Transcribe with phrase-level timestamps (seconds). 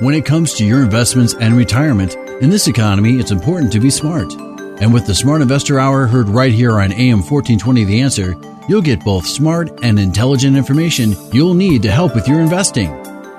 [0.00, 3.90] When it comes to your investments and retirement, in this economy, it's important to be
[3.90, 4.32] smart.
[4.80, 8.34] And with the Smart Investor Hour heard right here on AM 1420 The Answer,
[8.68, 12.90] you'll get both smart and intelligent information you'll need to help with your investing.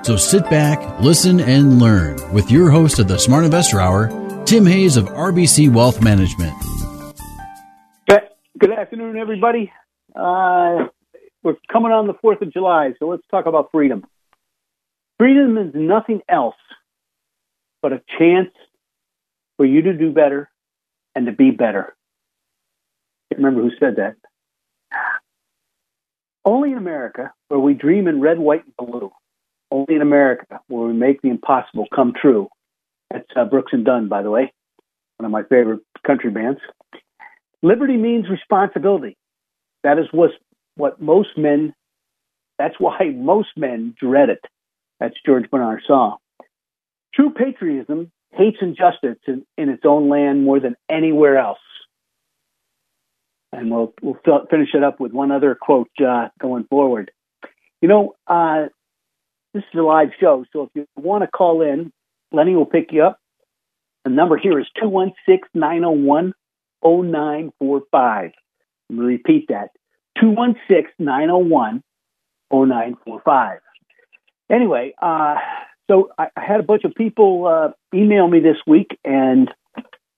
[0.02, 4.08] So sit back, listen, and learn with your host of the Smart Investor Hour,
[4.46, 6.54] Tim Hayes of RBC Wealth Management.
[8.58, 9.70] Good afternoon, everybody.
[10.14, 10.88] Uh,
[11.42, 14.06] we're coming on the 4th of July, so let's talk about freedom.
[15.18, 16.56] Freedom is nothing else
[17.82, 18.50] but a chance
[19.56, 20.50] for you to do better
[21.14, 21.94] and to be better.
[23.30, 24.16] I can't remember who said that.
[26.44, 29.10] Only in America, where we dream in red, white, and blue.
[29.70, 32.48] Only in America, where we make the impossible come true.
[33.10, 34.52] That's uh, Brooks and Dunn, by the way,
[35.16, 36.60] one of my favorite country bands.
[37.62, 39.16] Liberty means responsibility.
[39.82, 40.30] That is what,
[40.76, 41.74] what most men,
[42.58, 44.44] that's why most men dread it.
[45.00, 46.16] That's George Bernard Shaw.
[47.14, 51.58] True patriotism hates injustice in, in its own land more than anywhere else.
[53.52, 54.18] And we'll, we'll
[54.50, 57.10] finish it up with one other quote uh, going forward.
[57.80, 58.66] You know, uh,
[59.54, 61.92] this is a live show, so if you want to call in,
[62.32, 63.18] Lenny will pick you up.
[64.04, 66.32] The number here is 216 901
[66.82, 68.30] 0945.
[68.90, 69.70] Repeat that
[70.20, 71.82] 216 901
[72.52, 73.58] 0945.
[74.50, 75.36] Anyway, uh,
[75.88, 79.50] so I, I, had a bunch of people uh, email me this week and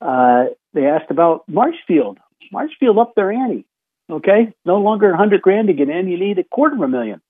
[0.00, 2.18] uh, they asked about Marshfield.
[2.52, 3.64] Marshfield up their ante.
[4.10, 6.08] Okay, no longer a hundred grand to get in.
[6.08, 7.20] You need a quarter of a million.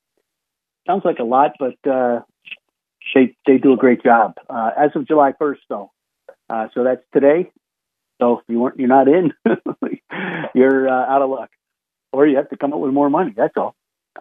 [0.86, 2.20] Sounds like a lot, but uh,
[3.14, 4.34] they they do a great job.
[4.48, 5.90] Uh, as of July first, though,
[6.48, 7.50] uh, so that's today.
[8.20, 9.32] So if you weren't, you're not in,
[10.54, 11.50] you're out of luck,
[12.12, 13.32] or you have to come up with more money.
[13.36, 13.74] That's all.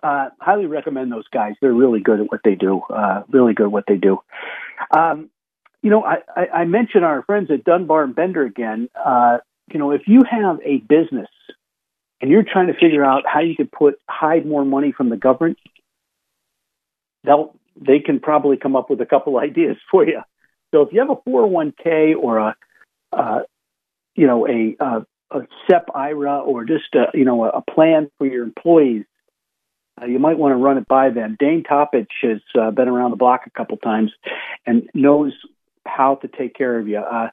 [0.04, 1.54] Uh, highly recommend those guys.
[1.62, 2.82] They're really good at what they do.
[2.90, 4.20] Uh, really good at what they do.
[4.96, 5.30] Um,
[5.82, 8.90] you know, I, I, I, mentioned our friends at Dunbar and Bender again.
[8.96, 9.38] Uh,
[9.72, 11.30] you know, if you have a business
[12.22, 15.18] and you're trying to figure out how you could put hide more money from the
[15.18, 15.58] government,
[17.24, 20.22] they'll they can probably come up with a couple ideas for you.
[20.74, 22.56] So if you have a 401k or a
[23.14, 23.40] uh,
[24.16, 28.28] you know, a, a, a SEP IRA or just a, you know, a, plan for
[28.28, 29.06] your employees,
[30.02, 31.36] uh, you might want to run it by them.
[31.40, 34.12] Dane Toppich has uh, been around the block a couple times
[34.66, 35.34] and knows
[35.86, 37.00] how to take care of you.
[37.00, 37.30] Uh,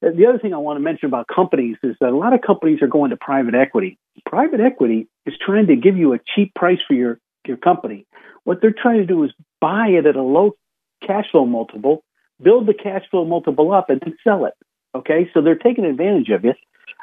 [0.00, 2.82] the other thing I want to mention about companies is that a lot of companies
[2.82, 3.98] are going to private equity.
[4.26, 8.04] Private equity is trying to give you a cheap price for your, your company.
[8.44, 9.30] What they're trying to do is
[9.60, 10.56] buy it at a low
[11.06, 12.02] cash flow multiple,
[12.42, 14.54] build the cash flow multiple up, and then sell it.
[14.94, 16.54] Okay, so they're taking advantage of you.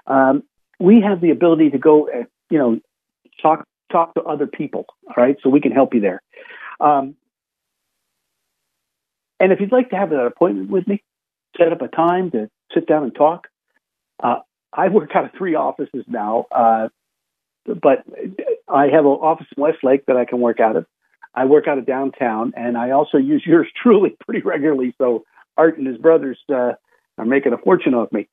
[0.06, 0.44] Um,
[0.80, 2.80] we have the ability to go, uh, you know,
[3.42, 4.86] talk talk to other people.
[5.08, 6.22] All right, so we can help you there.
[6.80, 7.16] Um,
[9.40, 11.04] and if you'd like to have an appointment with me,
[11.58, 13.48] set up a time to sit down and talk.
[14.22, 14.40] Uh,
[14.74, 16.90] I work out of three offices now, uh,
[17.66, 18.04] but
[18.68, 20.86] I have an office in Westlake that I can work out of.
[21.34, 24.94] I work out of downtown, and I also use yours truly pretty regularly.
[24.98, 25.24] So
[25.58, 26.74] Art and his brothers uh,
[27.18, 28.28] are making a fortune off me.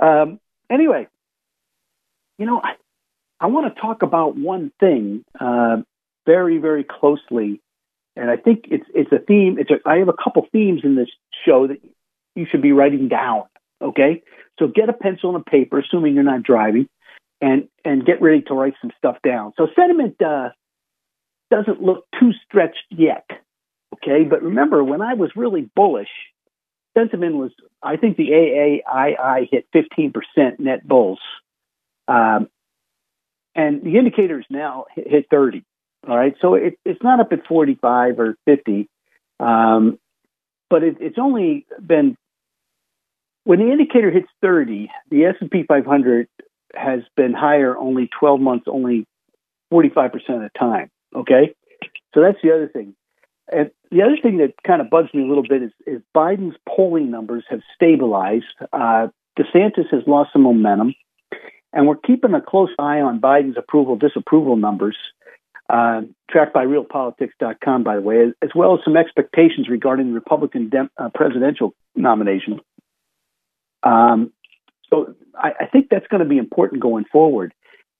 [0.00, 0.40] Um,
[0.70, 1.08] anyway,
[2.38, 2.74] you know, I,
[3.40, 5.78] I want to talk about one thing uh,
[6.24, 7.60] very, very closely,
[8.16, 9.58] and I think it's it's a theme.
[9.58, 11.08] It's a, I have a couple themes in this
[11.44, 11.78] show that
[12.34, 13.44] you should be writing down.
[13.82, 14.22] Okay,
[14.58, 16.88] so get a pencil and a paper, assuming you're not driving,
[17.40, 19.52] and and get ready to write some stuff down.
[19.56, 20.50] So sentiment uh,
[21.50, 23.26] doesn't look too stretched yet.
[23.94, 26.08] Okay, but remember when I was really bullish,
[26.96, 27.50] sentiment was,
[27.82, 31.20] I think the AAII hit 15% net bulls.
[32.08, 32.48] Um,
[33.56, 35.64] and the indicators now hit 30.
[36.06, 36.34] All right.
[36.40, 38.88] So it, it's not up at 45 or 50.
[39.40, 39.98] Um,
[40.68, 42.16] but it, it's only been
[43.44, 46.28] when the indicator hits 30, the S&P 500
[46.74, 49.06] has been higher only 12 months, only
[49.72, 50.90] 45% of the time.
[51.14, 51.54] Okay.
[52.14, 52.94] So that's the other thing.
[53.50, 56.56] And the other thing that kind of bugs me a little bit is, is Biden's
[56.68, 58.44] polling numbers have stabilized.
[58.72, 60.94] Uh, DeSantis has lost some momentum,
[61.76, 64.96] and we're keeping a close eye on Biden's approval disapproval numbers.
[65.68, 70.68] uh, tracked by realpolitics.com, by the way, as well as some expectations regarding the Republican
[70.68, 72.60] dem- uh, presidential nomination.
[73.82, 74.32] Um,
[74.88, 77.52] so I, I think that's going to be important going forward.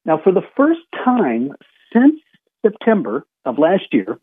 [0.05, 1.53] Now, for the first time
[1.93, 2.21] since
[2.65, 4.19] September of last year,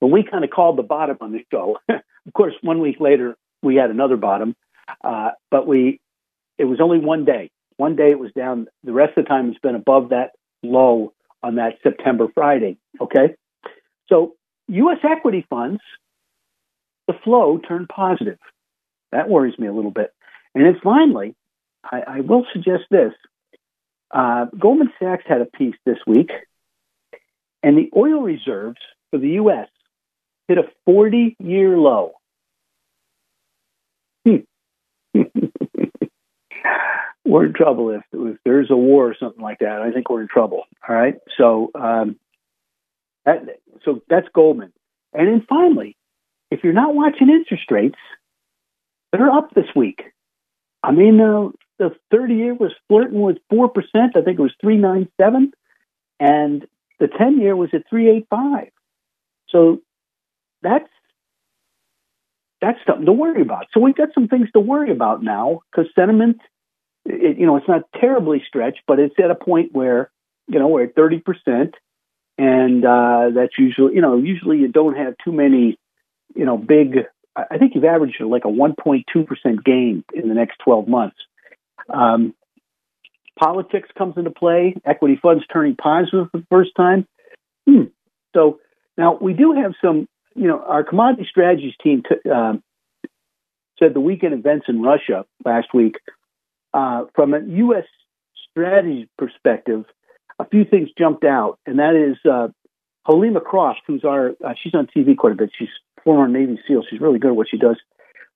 [0.00, 3.36] when we kind of called the bottom on the show, of course, one week later
[3.62, 4.56] we had another bottom,
[5.04, 6.00] uh, but we
[6.58, 7.50] it was only one day.
[7.76, 8.66] One day it was down.
[8.84, 10.32] The rest of the time it's been above that
[10.62, 12.78] low on that September Friday.
[13.00, 13.34] Okay,
[14.08, 14.34] so
[14.68, 14.98] U.S.
[15.02, 15.80] equity funds,
[17.08, 18.38] the flow turned positive.
[19.10, 20.12] That worries me a little bit.
[20.54, 21.34] And then finally,
[21.84, 23.12] I, I will suggest this.
[24.10, 26.30] Uh, Goldman Sachs had a piece this week,
[27.62, 28.80] and the oil reserves
[29.10, 29.68] for the U.S.
[30.48, 32.12] hit a 40 year low.
[34.26, 34.36] Hmm.
[37.24, 39.82] we're in trouble if, if, there's a war or something like that.
[39.82, 40.64] I think we're in trouble.
[40.88, 41.14] All right.
[41.38, 42.16] So, um,
[43.24, 44.72] that, so that's Goldman.
[45.12, 45.96] And then finally,
[46.50, 47.98] if you're not watching interest rates,
[49.12, 50.02] they're up this week.
[50.82, 53.68] I mean, uh, the 30 year was flirting with 4%.
[53.94, 55.52] I think it was 397.
[56.18, 56.66] And
[56.98, 58.68] the 10 year was at 385.
[59.48, 59.80] So
[60.62, 60.88] that's
[62.60, 63.66] that's something to worry about.
[63.74, 66.38] So we've got some things to worry about now because sentiment,
[67.04, 70.10] it, you know, it's not terribly stretched, but it's at a point where,
[70.48, 71.72] you know, we're at 30%.
[72.38, 75.78] And uh, that's usually, you know, usually you don't have too many,
[76.34, 80.86] you know, big I think you've averaged like a 1.2% gain in the next 12
[80.86, 81.16] months.
[81.88, 82.34] Um,
[83.38, 84.74] politics comes into play.
[84.84, 87.06] Equity funds turning positive for the first time.
[87.66, 87.84] Hmm.
[88.34, 88.60] So
[88.98, 92.54] now we do have some, you know, our commodity strategies team t- uh,
[93.78, 95.96] said the weekend events in Russia last week,
[96.74, 97.84] uh, from a U.S.
[98.50, 99.84] strategy perspective,
[100.38, 102.48] a few things jumped out, and that is uh,
[103.06, 105.50] Helima Croft, who's our, uh, she's on TV quite a bit.
[105.58, 105.68] She's
[106.04, 106.84] former Navy SEAL.
[106.88, 107.76] She's really good at what she does.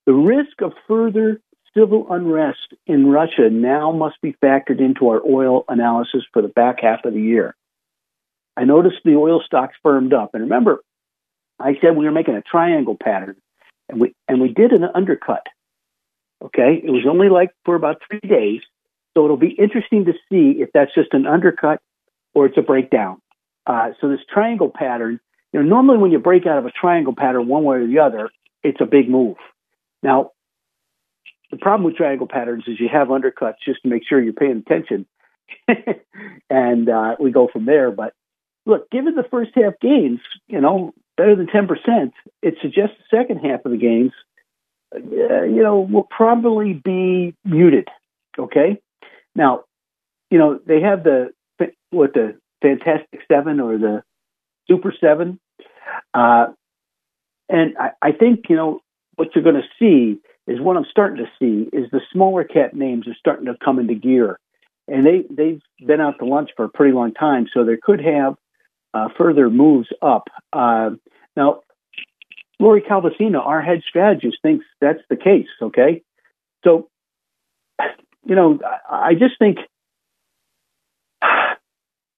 [0.06, 1.40] The risk of further
[1.76, 6.80] civil unrest in Russia now must be factored into our oil analysis for the back
[6.80, 7.54] half of the year.
[8.56, 10.30] I noticed the oil stocks firmed up.
[10.32, 10.82] And remember,
[11.58, 13.36] I said we were making a triangle pattern
[13.88, 15.46] and we and we did an undercut.
[16.44, 16.80] Okay.
[16.82, 18.60] It was only like for about three days.
[19.14, 21.80] So it'll be interesting to see if that's just an undercut
[22.34, 23.20] or it's a breakdown.
[23.66, 25.20] Uh, so this triangle pattern
[25.56, 28.00] you know, normally when you break out of a triangle pattern one way or the
[28.00, 28.28] other,
[28.62, 29.36] it's a big move.
[30.02, 30.32] Now,
[31.50, 34.62] the problem with triangle patterns is you have undercuts just to make sure you're paying
[34.66, 35.06] attention,
[36.50, 37.90] and uh, we go from there.
[37.90, 38.12] But
[38.66, 42.12] look, given the first half gains, you know, better than ten percent,
[42.42, 44.12] it suggests the second half of the gains,
[44.94, 47.88] you know, will probably be muted.
[48.38, 48.80] Okay,
[49.34, 49.64] now,
[50.30, 51.30] you know, they have the
[51.90, 54.02] what the Fantastic Seven or the
[54.68, 55.38] Super Seven.
[56.14, 56.46] Uh,
[57.48, 58.80] and I, I think, you know,
[59.16, 62.74] what you're going to see is what I'm starting to see is the smaller cap
[62.74, 64.38] names are starting to come into gear.
[64.88, 68.00] And they, they've been out to lunch for a pretty long time, so they could
[68.00, 68.36] have
[68.94, 70.28] uh, further moves up.
[70.52, 70.90] Uh,
[71.36, 71.60] now,
[72.58, 76.02] Lori Calvasina, our head strategist, thinks that's the case, okay?
[76.64, 76.88] So,
[78.24, 78.58] you know,
[78.90, 79.58] I just think,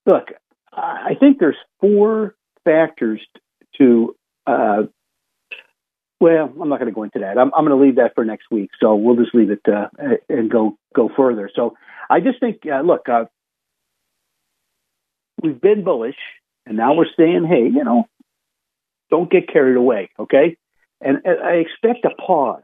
[0.07, 0.29] look,
[0.73, 3.21] I think there's four factors
[3.79, 4.15] to,
[4.47, 4.83] uh,
[6.21, 7.39] well, I'm not going to go into that.
[7.39, 8.71] I'm, I'm going to leave that for next week.
[8.81, 9.89] So we'll just leave it uh,
[10.29, 11.51] and go go further.
[11.55, 11.77] So
[12.11, 13.27] I just think, uh, look, uh,
[15.43, 16.17] we've been bullish,
[16.67, 18.07] and now we're saying, hey, you know,
[19.11, 20.57] don't get carried away, okay?
[21.01, 22.63] And, and I expect a pause.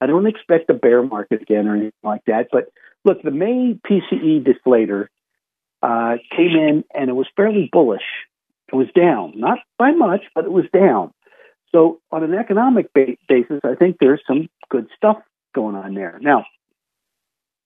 [0.00, 2.48] I don't expect a bear market again or anything like that.
[2.52, 2.68] But
[3.04, 5.06] look, the May PCE deflator
[5.82, 8.02] uh, came in and it was fairly bullish.
[8.72, 11.12] It was down, not by much, but it was down.
[11.70, 15.18] So, on an economic ba- basis, I think there's some good stuff
[15.54, 16.18] going on there.
[16.20, 16.44] Now,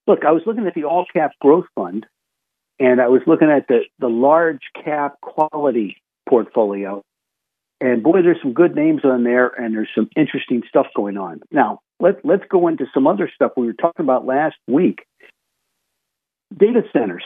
[0.07, 2.07] look, I was looking at the all cap growth fund,
[2.81, 5.97] and I was looking at the, the large cap quality
[6.29, 7.03] portfolio.
[7.81, 11.41] And boy, there's some good names on there, and there's some interesting stuff going on.
[11.51, 15.05] Now, let, let's go into some other stuff we were talking about last week.
[16.57, 17.25] Data centers,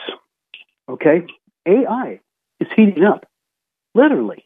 [0.89, 1.25] okay?
[1.65, 2.19] AI
[2.59, 3.25] is heating up
[3.95, 4.45] literally.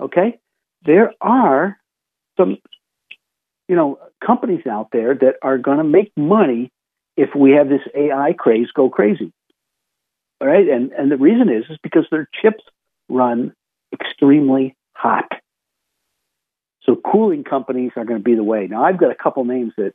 [0.00, 0.38] Okay?
[0.84, 1.78] There are
[2.36, 2.58] some,
[3.68, 6.70] you know, companies out there that are going to make money
[7.16, 9.32] if we have this AI craze go crazy.
[10.40, 10.68] All right?
[10.68, 12.64] And, and the reason is, is because their chips
[13.08, 13.52] run
[13.92, 15.30] extremely hot.
[16.84, 18.66] So cooling companies are going to be the way.
[18.66, 19.94] Now, I've got a couple names that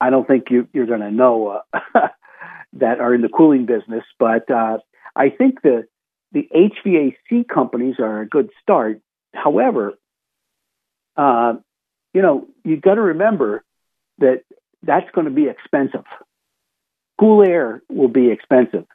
[0.00, 2.08] I don't think you, are going to know uh,
[2.74, 4.78] that are in the cooling business, but uh,
[5.14, 5.84] I think the
[6.32, 9.00] the HVAC companies are a good start.
[9.34, 9.92] However,
[11.16, 11.54] uh,
[12.14, 13.64] you know, you've got to remember
[14.18, 14.42] that
[14.82, 16.04] that's going to be expensive.
[17.20, 18.86] Cool air will be expensive.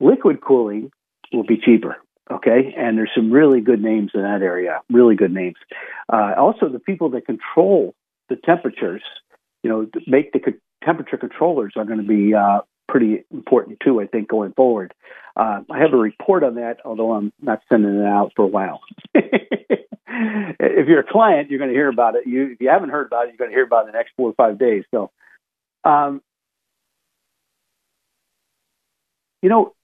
[0.00, 0.90] Liquid cooling
[1.32, 1.96] will be cheaper.
[2.30, 4.80] Okay, and there's some really good names in that area.
[4.90, 5.56] Really good names.
[6.12, 7.94] Uh, also, the people that control
[8.28, 9.02] the temperatures,
[9.62, 10.52] you know, make the co-
[10.84, 14.00] temperature controllers are going to be uh, pretty important too.
[14.00, 14.92] I think going forward.
[15.36, 18.48] Uh, I have a report on that, although I'm not sending it out for a
[18.48, 18.80] while.
[19.14, 22.26] if you're a client, you're going to hear about it.
[22.26, 23.98] You, if you haven't heard about it, you're going to hear about it in the
[23.98, 24.84] next four or five days.
[24.90, 25.10] So,
[25.84, 26.22] um,
[29.42, 29.74] you know,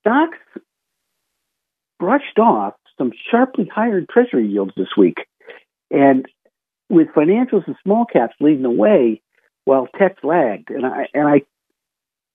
[0.00, 0.38] stocks
[1.98, 5.18] brushed off some sharply higher treasury yields this week.
[5.90, 6.26] And
[6.88, 9.20] with financials and small caps leading the way,
[9.66, 10.70] while tech lagged.
[10.70, 11.42] And I, and I,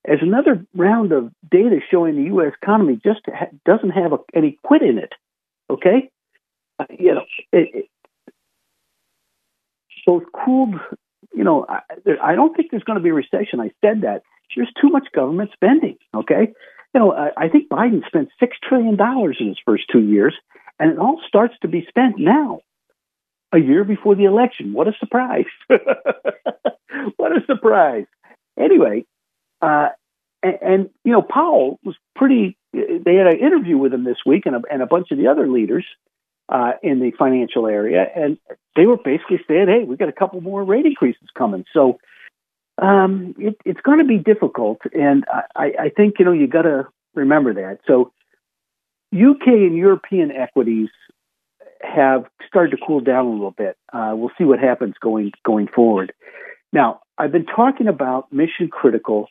[0.06, 2.54] as another round of data showing the U.S.
[2.62, 5.14] economy just ha- doesn't have a, any quit in it.
[5.70, 6.10] Okay,
[6.80, 7.86] uh, you know, it, it,
[10.06, 10.76] both cooled.
[11.34, 11.80] You know, I,
[12.22, 13.62] I don't think there's going to be a recession.
[13.62, 14.24] I said that
[14.56, 15.98] there's too much government spending.
[16.14, 16.52] Okay,
[16.94, 20.36] you know, I, I think Biden spent six trillion dollars in his first two years,
[20.80, 22.62] and it all starts to be spent now,
[23.54, 24.74] a year before the election.
[24.74, 25.46] What a surprise!
[27.18, 28.06] what a surprise!
[28.60, 29.06] Anyway,
[29.62, 29.90] uh,
[30.44, 32.58] and, and, you know, Powell was pretty.
[32.74, 35.28] They had an interview with him this week, and a, and a bunch of the
[35.28, 35.86] other leaders
[36.50, 38.38] uh, in the financial area, and
[38.76, 42.00] they were basically saying, "Hey, we've got a couple more rate increases coming." So
[42.82, 45.24] um, it, it's going to be difficult, and
[45.56, 47.80] I, I think you know you got to remember that.
[47.88, 48.12] So
[49.14, 50.90] UK and European equities
[51.82, 53.78] have started to cool down a little bit.
[53.94, 56.14] Uh, we'll see what happens going going forward.
[56.74, 59.28] Now, I've been talking about mission critical,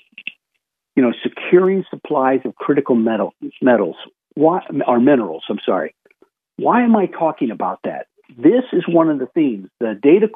[0.95, 3.97] you know, securing supplies of critical metal metals,
[4.35, 5.45] why, or minerals.
[5.49, 5.95] I'm sorry.
[6.57, 8.07] Why am I talking about that?
[8.37, 9.71] This is one of the themes.
[9.81, 10.29] The data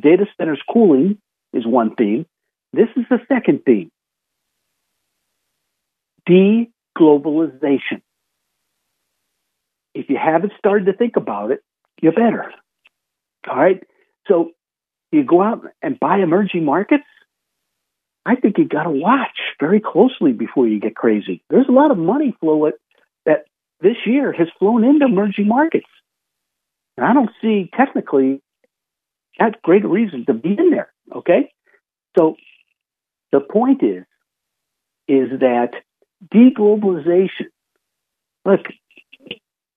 [0.00, 1.18] data centers cooling
[1.52, 2.24] is one theme.
[2.72, 3.90] This is the second theme
[6.28, 8.02] deglobalization.
[9.94, 11.62] If you haven't started to think about it,
[12.00, 12.50] you better.
[13.48, 13.82] All right.
[14.28, 14.52] So
[15.10, 17.04] you go out and buy emerging markets.
[18.24, 21.42] I think you got to watch very closely before you get crazy.
[21.50, 22.70] There's a lot of money flow
[23.26, 23.44] that
[23.80, 25.88] this year has flown into emerging markets.
[26.96, 28.40] And I don't see technically
[29.38, 30.92] that great reason to be in there.
[31.14, 31.50] Okay.
[32.16, 32.36] So
[33.32, 34.04] the point is,
[35.08, 35.70] is that
[36.32, 37.48] deglobalization,
[38.44, 38.66] look,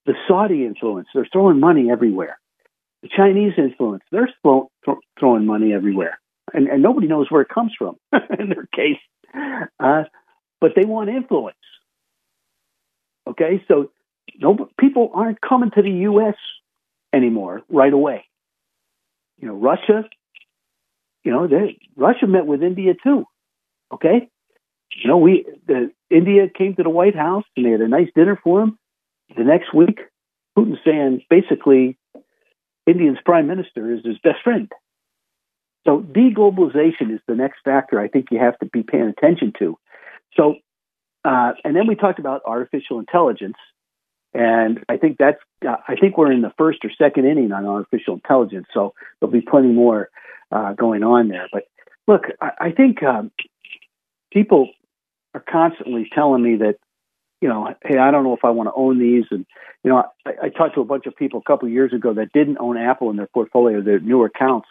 [0.05, 2.37] the Saudi influence, they're throwing money everywhere.
[3.01, 6.19] The Chinese influence, they're throw, th- throwing money everywhere.
[6.53, 7.97] And, and, nobody knows where it comes from
[8.39, 8.99] in their case.
[9.79, 10.03] Uh,
[10.61, 11.57] but they want influence.
[13.27, 13.91] Okay, so
[14.39, 16.35] no, people aren't coming to the U.S.
[17.13, 18.25] anymore right away.
[19.39, 20.03] You know, Russia,
[21.23, 23.25] you know, they, Russia met with India too.
[23.93, 24.29] Okay,
[24.95, 28.09] you know, we the India came to the White House and they had a nice
[28.15, 28.77] dinner for him.
[29.35, 29.99] The next week,
[30.57, 31.97] Putin's saying basically,
[32.87, 34.71] India's prime minister is his best friend.
[35.85, 39.77] So deglobalization is the next factor I think you have to be paying attention to.
[40.35, 40.55] So,
[41.23, 43.57] uh, and then we talked about artificial intelligence,
[44.33, 47.65] and I think that's uh, I think we're in the first or second inning on
[47.65, 48.67] artificial intelligence.
[48.73, 50.09] So there'll be plenty more
[50.51, 51.47] uh, going on there.
[51.51, 51.63] But
[52.07, 53.31] look, I, I think um,
[54.35, 54.69] people
[55.33, 56.75] are constantly telling me that,
[57.41, 59.23] you know, hey, I don't know if I want to own these.
[59.31, 59.45] And,
[59.83, 62.13] you know, I, I talked to a bunch of people a couple of years ago
[62.13, 64.67] that didn't own Apple in their portfolio, their newer accounts,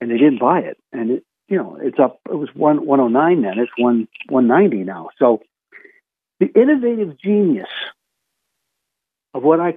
[0.00, 0.76] and they didn't buy it.
[0.92, 5.08] And, it, you know, it's up, it was one, 109 then, it's one, 190 now.
[5.18, 5.40] So
[6.38, 7.68] the innovative genius
[9.32, 9.74] of what I,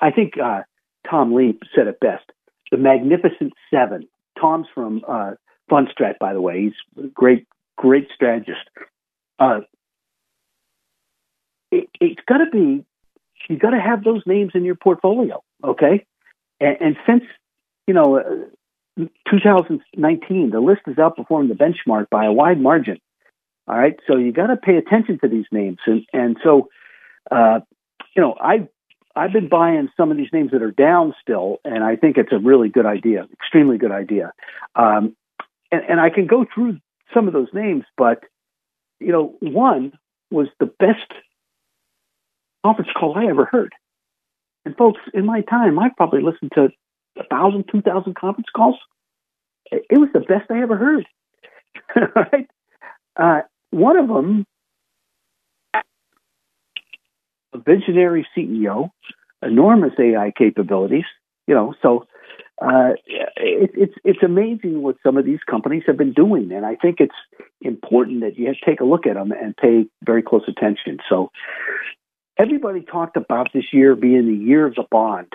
[0.00, 0.62] I, think uh,
[1.08, 2.24] Tom Lee said it best
[2.70, 4.08] the Magnificent Seven.
[4.40, 5.32] Tom's from uh,
[5.70, 6.62] Fundstrat, by the way.
[6.62, 8.60] He's a great great strategist.
[9.38, 9.60] Uh,
[11.70, 12.84] it, has got to be,
[13.48, 16.06] you got to have those names in your portfolio, okay?
[16.60, 17.24] And, and since,
[17.86, 22.98] you know, uh, 2019, the list has outperformed the benchmark by a wide margin.
[23.66, 26.68] All right, so you got to pay attention to these names, and and so,
[27.30, 27.60] uh,
[28.14, 28.68] you know, I
[29.16, 32.32] I've been buying some of these names that are down still, and I think it's
[32.32, 34.32] a really good idea, extremely good idea.
[34.76, 35.16] Um,
[35.72, 36.78] and, and I can go through
[37.12, 38.20] some of those names, but
[39.00, 39.92] you know, one
[40.30, 41.12] was the best
[42.64, 43.72] conference call I ever heard.
[44.64, 46.68] And folks, in my time, I've probably listened to
[47.18, 48.76] a thousand, two thousand conference calls.
[49.70, 51.06] It was the best I ever heard.
[52.16, 52.48] right?
[53.16, 54.46] Uh, one of them
[57.54, 58.90] a visionary CEO,
[59.42, 61.04] enormous AI capabilities.
[61.46, 62.06] You know, so
[62.62, 66.76] uh, it, it's it's amazing what some of these companies have been doing, and I
[66.76, 67.14] think it's
[67.60, 70.98] important that you take a look at them and pay very close attention.
[71.08, 71.30] So,
[72.38, 75.32] everybody talked about this year being the year of the bond.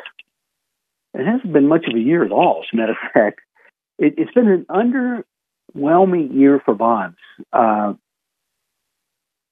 [1.13, 2.63] It hasn't been much of a year at all.
[2.63, 3.41] As a matter of fact,
[3.97, 4.65] it, has been an
[5.75, 7.17] underwhelming year for bonds.
[7.51, 7.93] Uh,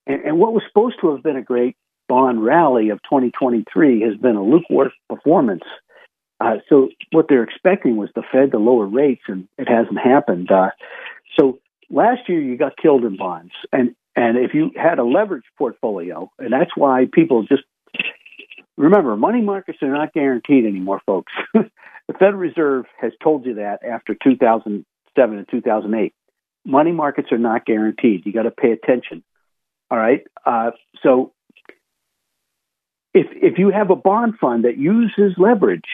[0.06, 1.76] and, and what was supposed to have been a great
[2.08, 5.64] bond rally of 2023 has been a lukewarm performance.
[6.40, 10.52] Uh, so what they're expecting was the Fed to lower rates, and it hasn't happened.
[10.52, 10.70] Uh,
[11.38, 15.46] so last year you got killed in bonds, and and if you had a leverage
[15.58, 17.64] portfolio, and that's why people just
[18.78, 21.32] remember money markets are not guaranteed anymore, folks.
[21.54, 21.70] the
[22.14, 26.14] Federal Reserve has told you that after 2007 and 2008.
[26.66, 28.26] Money markets are not guaranteed.
[28.26, 29.24] You got to pay attention.
[29.90, 30.24] All right.
[30.46, 31.32] Uh, so
[33.14, 35.90] if if you have a bond fund that uses leverage,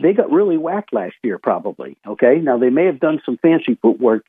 [0.00, 1.96] they got really whacked last year, probably.
[2.06, 2.38] Okay.
[2.42, 4.24] Now they may have done some fancy footwork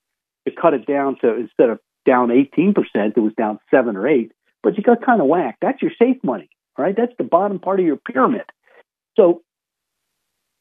[0.48, 4.32] to cut it down to instead of down 18%, it was down seven or eight,
[4.64, 5.60] but you got kind of whacked.
[5.62, 6.50] That's your safe money.
[6.78, 6.96] All right.
[6.96, 8.46] That's the bottom part of your pyramid.
[9.18, 9.42] So,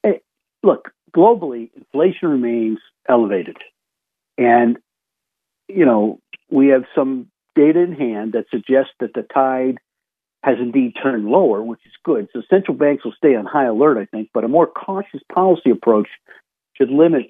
[0.03, 0.23] hey,
[0.63, 3.59] look, globally, inflation remains elevated.
[4.39, 4.79] And,
[5.69, 6.21] you know,
[6.51, 9.79] we have some data in hand that suggests that the tide
[10.47, 12.29] has indeed turned lower, which is good.
[12.33, 15.71] So central banks will stay on high alert, I think, but a more cautious policy
[15.71, 16.07] approach
[16.75, 17.27] should limit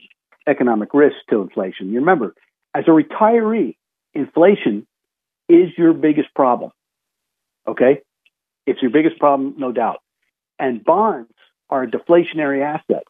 [0.47, 1.89] economic risk to inflation.
[1.89, 2.35] You remember,
[2.75, 3.77] as a retiree,
[4.13, 4.87] inflation
[5.49, 6.73] is your biggest problem.
[7.67, 8.03] Okay?
[8.67, 10.03] It's your biggest problem, no doubt.
[10.59, 11.33] And bonds
[11.71, 13.05] are a deflationary asset.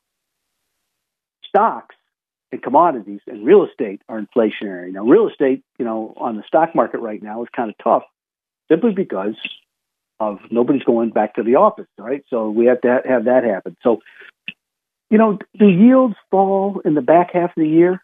[1.49, 1.97] Stocks
[2.53, 4.93] and commodities and real estate are inflationary.
[4.93, 8.05] Now, real estate, you know, on the stock market right now is kind of tough
[8.71, 9.35] simply because
[10.19, 12.25] of nobody's going back to the office, right?
[12.29, 13.77] So we have to have that happen.
[13.83, 14.01] So,
[15.11, 18.03] you know, do yields fall in the back half of the year?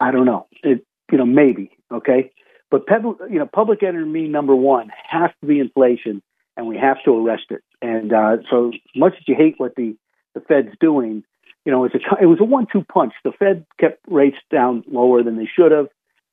[0.00, 0.46] I don't know.
[0.62, 2.30] It, you know, maybe, okay?
[2.70, 2.84] But,
[3.30, 6.22] you know, public enemy number one has to be inflation,
[6.56, 7.62] and we have to arrest it.
[7.80, 9.96] And uh, so, much as you hate what the,
[10.34, 11.24] the Fed's doing,
[11.64, 13.12] you know, it's a, it was a one-two punch.
[13.24, 15.86] The Fed kept rates down lower than they should have,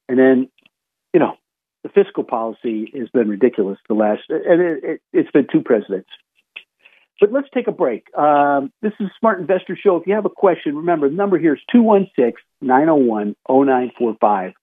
[0.10, 0.50] and then,
[1.14, 1.36] you know,
[1.84, 6.10] the fiscal policy has been ridiculous the last, and it, has it, been two presidents.
[7.20, 8.06] But let's take a break.
[8.18, 9.98] Um, this is a Smart Investor Show.
[9.98, 14.54] If you have a question, remember the number here is 216 901 0945.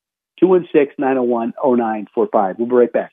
[0.40, 2.58] 216 901 0945.
[2.58, 3.12] We'll be right back.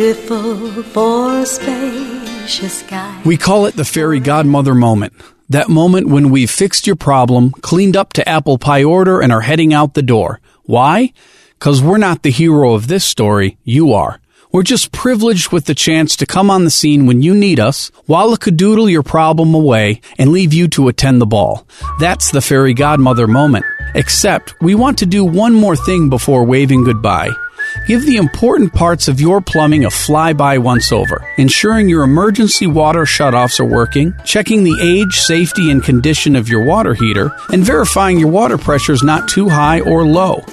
[0.00, 2.82] Beautiful for spacious.
[3.22, 5.12] We call it the fairy godmother moment.
[5.50, 9.42] That moment when we've fixed your problem, cleaned up to apple pie order, and are
[9.42, 10.40] heading out the door.
[10.62, 11.12] Why?
[11.58, 14.20] Because we're not the hero of this story, you are.
[14.50, 17.90] We're just privileged with the chance to come on the scene when you need us,
[18.08, 21.66] wallakadoodle your problem away, and leave you to attend the ball.
[21.98, 23.66] That's the fairy godmother moment.
[23.94, 27.32] Except, we want to do one more thing before waving goodbye.
[27.86, 33.02] Give the important parts of your plumbing a flyby once over, ensuring your emergency water
[33.02, 38.18] shutoffs are working, checking the age, safety, and condition of your water heater, and verifying
[38.18, 40.44] your water pressure is not too high or low.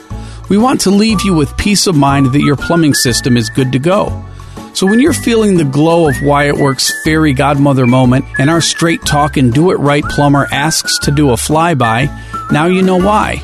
[0.49, 3.71] We want to leave you with peace of mind that your plumbing system is good
[3.73, 4.25] to go.
[4.73, 8.61] So when you're feeling the glow of Why It Works fairy godmother moment and our
[8.61, 12.07] straight talk and do it right plumber asks to do a flyby,
[12.51, 13.41] now you know why.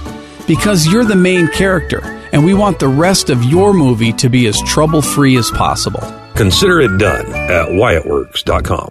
[0.48, 2.02] Because you're the main character
[2.34, 6.02] and we want the rest of your movie to be as trouble free as possible.
[6.36, 8.90] Consider it done at WyattWorks.com.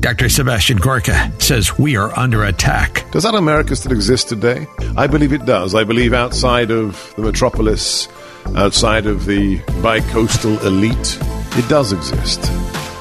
[0.00, 0.28] Dr.
[0.28, 3.10] Sebastian Gorka says we are under attack.
[3.12, 4.66] Does that America still exist today?
[4.96, 5.74] I believe it does.
[5.74, 8.08] I believe outside of the metropolis,
[8.56, 11.18] outside of the bi-coastal elite,
[11.56, 12.40] it does exist.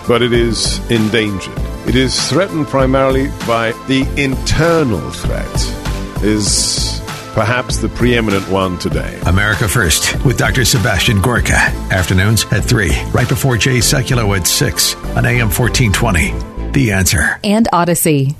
[0.07, 1.57] But it is endangered.
[1.87, 5.47] It is threatened primarily by the internal threat.
[6.23, 7.00] Is
[7.33, 9.19] perhaps the preeminent one today.
[9.25, 10.65] America First with Dr.
[10.65, 11.57] Sebastian Gorka.
[11.91, 16.71] Afternoons at 3, right before Jay Sekulow at 6 on AM 1420.
[16.71, 17.39] The answer.
[17.43, 18.35] And Odyssey.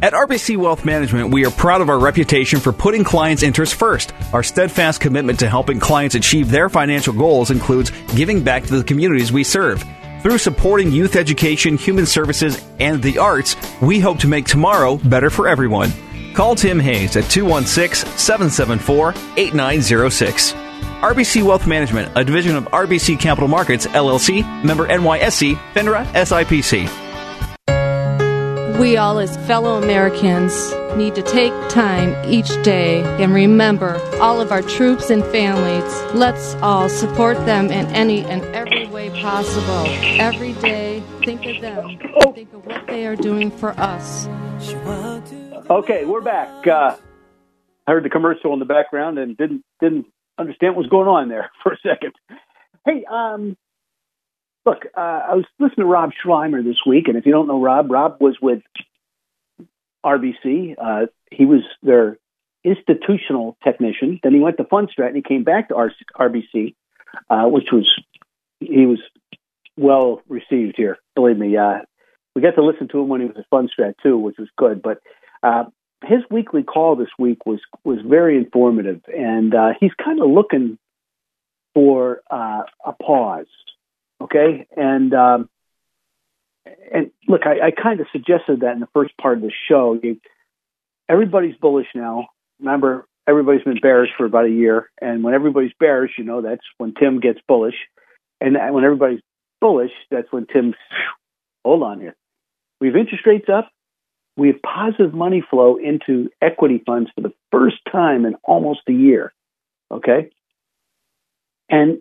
[0.00, 4.12] At RBC Wealth Management, we are proud of our reputation for putting clients' interests first.
[4.32, 8.84] Our steadfast commitment to helping clients achieve their financial goals includes giving back to the
[8.84, 9.84] communities we serve.
[10.22, 15.30] Through supporting youth education, human services, and the arts, we hope to make tomorrow better
[15.30, 15.92] for everyone.
[16.34, 20.52] Call Tim Hayes at 216 774 8906.
[21.00, 26.88] RBC Wealth Management, a division of RBC Capital Markets, LLC, member NYSE, FINRA, SIPC.
[28.78, 34.52] We all, as fellow Americans, need to take time each day and remember all of
[34.52, 36.14] our troops and families.
[36.14, 39.86] Let's all support them in any and every way possible.
[40.20, 41.98] Every day, think of them.
[42.34, 44.28] Think of what they are doing for us.
[45.70, 46.66] Okay, we're back.
[46.66, 46.96] Uh,
[47.86, 50.06] I heard the commercial in the background and didn't didn't
[50.38, 52.14] understand what was going on there for a second.
[52.86, 53.54] Hey, um,
[54.64, 57.60] look, uh, I was listening to Rob Sluymer this week, and if you don't know
[57.60, 58.62] Rob, Rob was with
[60.06, 60.76] RBC.
[60.82, 62.16] Uh, he was their
[62.64, 64.20] institutional technician.
[64.22, 66.76] Then he went to Fundstrat and he came back to R- RBC,
[67.28, 67.86] uh, which was
[68.60, 69.00] he was
[69.76, 70.96] well received here.
[71.14, 71.80] Believe me, uh,
[72.34, 74.80] we got to listen to him when he was at Fundstrat too, which was good.
[74.80, 75.02] But
[75.42, 75.64] uh,
[76.04, 80.78] his weekly call this week was was very informative, and uh, he's kind of looking
[81.74, 83.46] for uh, a pause.
[84.20, 85.48] Okay, and um,
[86.92, 89.98] and look, I, I kind of suggested that in the first part of the show.
[91.08, 92.28] Everybody's bullish now.
[92.60, 96.64] Remember, everybody's been bearish for about a year, and when everybody's bearish, you know that's
[96.78, 97.76] when Tim gets bullish,
[98.40, 99.20] and when everybody's
[99.60, 100.74] bullish, that's when Tim.
[101.64, 102.14] Hold on here.
[102.80, 103.70] We have interest rates up.
[104.38, 108.92] We have positive money flow into equity funds for the first time in almost a
[108.92, 109.32] year.
[109.90, 110.30] Okay,
[111.68, 111.98] and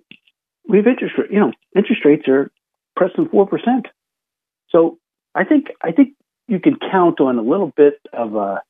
[0.70, 1.32] we have interest rate.
[1.32, 2.52] You know, interest rates are
[2.96, 3.88] pressing four percent.
[4.70, 5.00] So
[5.34, 6.10] I think I think
[6.48, 8.62] you can count on a little bit of a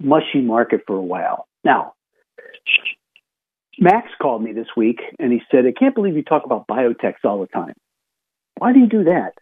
[0.00, 1.46] mushy market for a while.
[1.62, 1.94] Now,
[3.78, 7.24] Max called me this week and he said, I can't believe you talk about biotechs
[7.24, 7.74] all the time.
[8.58, 9.32] Why do you do that?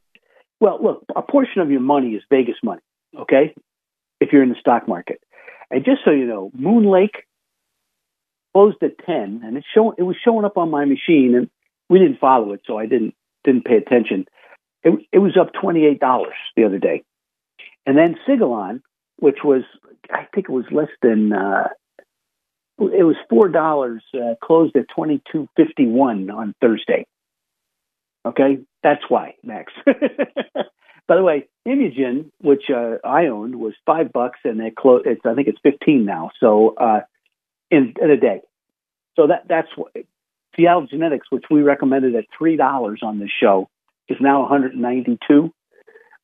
[0.61, 2.83] Well, look, a portion of your money is Vegas money,
[3.19, 3.55] okay?
[4.21, 5.21] If you're in the stock market.
[5.71, 7.25] And just so you know, MoonLake
[8.53, 11.51] closed at 10 and it, show, it was showing up on my machine and
[11.89, 14.27] we didn't follow it, so I didn't didn't pay attention.
[14.85, 15.99] It, it was up $28
[16.57, 17.03] the other day.
[17.87, 18.83] And then Sigilon,
[19.19, 19.63] which was,
[20.11, 21.69] I think it was less than, uh,
[22.79, 27.07] it was $4, uh, closed at 22.51 on Thursday.
[28.25, 29.73] Okay, that's why, Max.
[31.09, 35.07] By the way, ImmunoGen, which uh, I owned, was five bucks, and it closed.
[35.07, 36.31] It's I think it's fifteen now.
[36.41, 37.01] So uh,
[37.71, 38.41] in in a day.
[39.17, 39.93] So that that's what
[40.57, 43.69] Seattle Genetics, which we recommended at three dollars on this show,
[44.09, 45.53] is now 192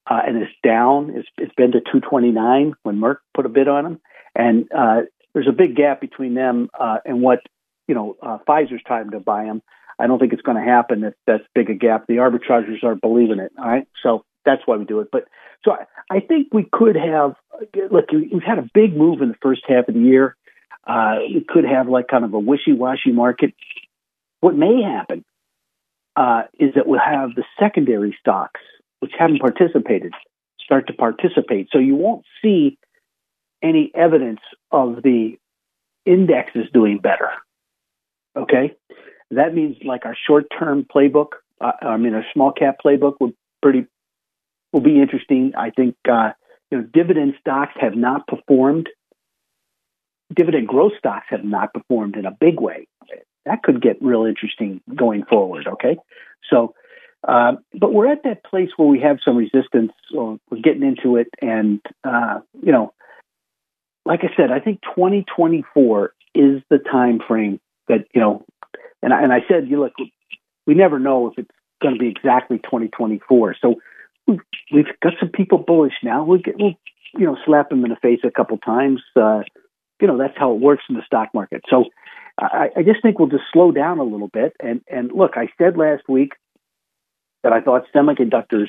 [0.08, 1.10] uh, and it's down.
[1.14, 4.00] It's, it's been to 229 when Merck put a bid on them,
[4.34, 5.02] and uh,
[5.34, 7.40] there's a big gap between them uh, and what
[7.86, 9.62] you know uh, Pfizer's time to buy them.
[9.98, 11.04] I don't think it's going to happen.
[11.04, 13.52] If that's big a gap, the arbitrageurs are believing it.
[13.58, 15.08] All right, so that's why we do it.
[15.12, 15.24] But
[15.64, 17.34] so I, I think we could have
[17.90, 18.10] look.
[18.10, 20.36] We've had a big move in the first half of the year.
[20.86, 23.52] Uh, we could have like kind of a wishy-washy market.
[24.40, 25.24] What may happen
[26.16, 28.60] uh, is that we'll have the secondary stocks,
[29.00, 30.14] which haven't participated,
[30.64, 31.68] start to participate.
[31.70, 32.78] So you won't see
[33.62, 35.36] any evidence of the
[36.06, 37.28] indexes doing better.
[38.34, 38.76] Okay?
[39.30, 43.34] That means like our short term playbook, uh, I mean, our small cap playbook would
[43.60, 43.86] pretty
[44.72, 45.52] will be interesting.
[45.56, 46.30] I think uh,
[46.70, 48.88] you know dividend stocks have not performed.
[50.34, 52.86] Dividend growth stocks have not performed in a big way
[53.48, 55.66] that could get real interesting going forward.
[55.66, 55.96] Okay,
[56.50, 56.74] so
[57.26, 61.16] uh, but we're at that place where we have some resistance, or we're getting into
[61.16, 62.92] it, and uh, you know,
[64.04, 68.44] like I said, I think 2024 is the time frame that you know,
[69.02, 69.94] and I, and I said, you look,
[70.66, 71.50] we never know if it's
[71.82, 73.56] going to be exactly 2024.
[73.60, 73.76] So
[74.72, 76.24] we've got some people bullish now.
[76.24, 76.74] We'll get, we'll
[77.14, 79.02] you know, slap them in the face a couple times.
[79.16, 79.42] Uh,
[80.00, 81.62] you know, that's how it works in the stock market.
[81.68, 81.86] So
[82.38, 84.54] I, I just think we'll just slow down a little bit.
[84.60, 86.32] And and look, I said last week
[87.42, 88.68] that I thought semiconductors,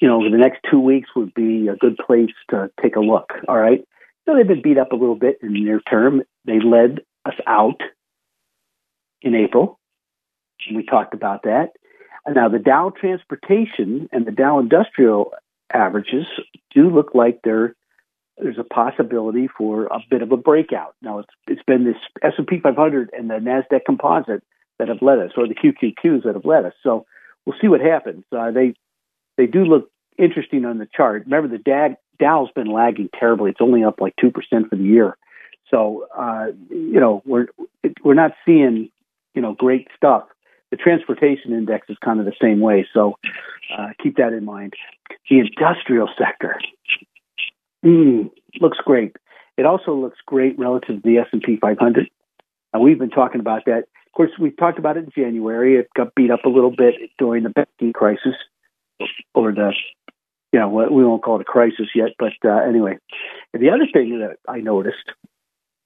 [0.00, 3.00] you know, over the next two weeks would be a good place to take a
[3.00, 3.32] look.
[3.48, 3.84] All right.
[4.26, 6.22] So they've been beat up a little bit in the near term.
[6.46, 7.80] They led us out
[9.22, 9.78] in April.
[10.66, 11.70] And we talked about that.
[12.26, 15.32] And now the Dow transportation and the Dow industrial
[15.72, 16.26] averages
[16.74, 17.74] do look like they're
[18.38, 20.94] there's a possibility for a bit of a breakout.
[21.02, 24.42] Now it's it's been this S&P 500 and the Nasdaq Composite
[24.78, 26.72] that have led us, or the QQQs that have led us.
[26.82, 27.06] So
[27.46, 28.24] we'll see what happens.
[28.32, 28.74] Uh, they
[29.36, 31.24] they do look interesting on the chart.
[31.24, 33.50] Remember, the DAG, Dow's been lagging terribly.
[33.50, 35.16] It's only up like two percent for the year.
[35.70, 37.46] So uh, you know we're
[38.02, 38.90] we're not seeing
[39.34, 40.24] you know great stuff.
[40.74, 42.84] The transportation index is kind of the same way.
[42.92, 43.16] So
[43.78, 44.74] uh, keep that in mind.
[45.30, 46.58] The industrial sector
[47.84, 49.14] Mm, looks great.
[49.56, 52.10] It also looks great relative to the S&P 500.
[52.74, 53.84] Uh, we've been talking about that.
[54.06, 55.76] Of course, we talked about it in January.
[55.76, 58.34] It got beat up a little bit during the banking crisis,
[59.32, 59.72] or the,
[60.52, 62.98] you know, we won't call it a crisis yet, but uh, anyway.
[63.52, 65.12] And the other thing that I noticed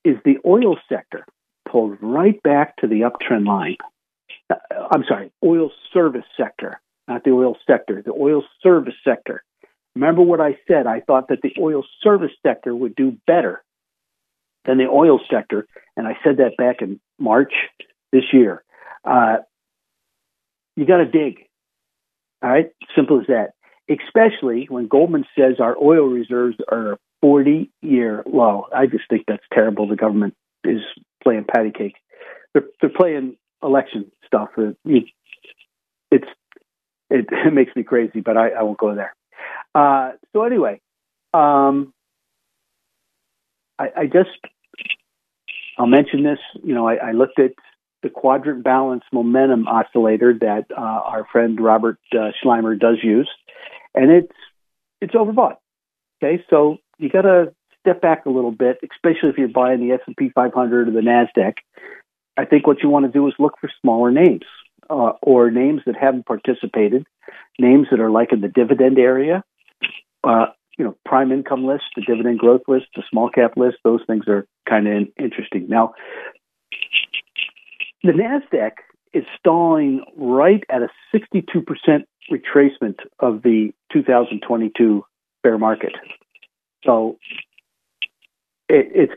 [0.04, 1.26] is the oil sector
[1.68, 3.76] pulled right back to the uptrend line.
[4.50, 4.54] Uh,
[4.90, 9.42] I'm sorry, oil service sector, not the oil sector, the oil service sector.
[9.94, 10.86] Remember what I said?
[10.86, 13.62] I thought that the oil service sector would do better
[14.64, 17.52] than the oil sector, and I said that back in March
[18.12, 18.62] this year.
[19.04, 19.38] Uh,
[20.76, 21.38] you got to dig.
[22.42, 23.54] All right, simple as that.
[23.90, 28.66] Especially when Goldman says our oil reserves are a 40 year low.
[28.74, 29.88] I just think that's terrible.
[29.88, 30.82] The government is
[31.22, 31.96] playing patty cake.
[32.54, 34.50] They're, they're playing election stuff.
[34.56, 34.76] It,
[36.10, 36.28] it's
[37.10, 39.14] it, it, makes me crazy, but I, I won't go there.
[39.74, 40.80] Uh, so anyway,
[41.34, 41.92] um,
[43.78, 44.30] I, I, just
[45.78, 46.38] I'll mention this.
[46.62, 47.52] You know, I, I, looked at
[48.02, 53.28] the quadrant balance momentum oscillator that uh, our friend Robert uh, Sluymer does use,
[53.94, 54.32] and it's
[55.00, 55.56] it's overbought.
[56.22, 59.94] Okay, so you got to step back a little bit, especially if you're buying the
[59.94, 61.54] S&P 500 or the Nasdaq.
[62.38, 64.44] I think what you want to do is look for smaller names
[64.88, 67.04] uh, or names that haven't participated,
[67.58, 69.42] names that are like in the dividend area.
[70.22, 70.46] Uh,
[70.78, 73.78] you know, prime income list, the dividend growth list, the small cap list.
[73.82, 75.66] Those things are kind of interesting.
[75.68, 75.94] Now,
[78.04, 78.72] the Nasdaq
[79.12, 85.04] is stalling right at a 62% retracement of the 2022
[85.42, 85.94] bear market.
[86.84, 87.18] So
[88.68, 89.12] it, it's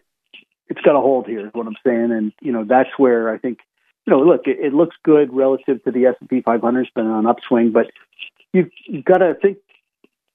[0.71, 3.37] it's got a hold here, is what I'm saying, and you know that's where I
[3.37, 3.59] think
[4.07, 6.81] you know look, it, it looks good relative to the S and P 500.
[6.81, 7.87] It's been on upswing, but
[8.53, 9.57] you've, you've got to think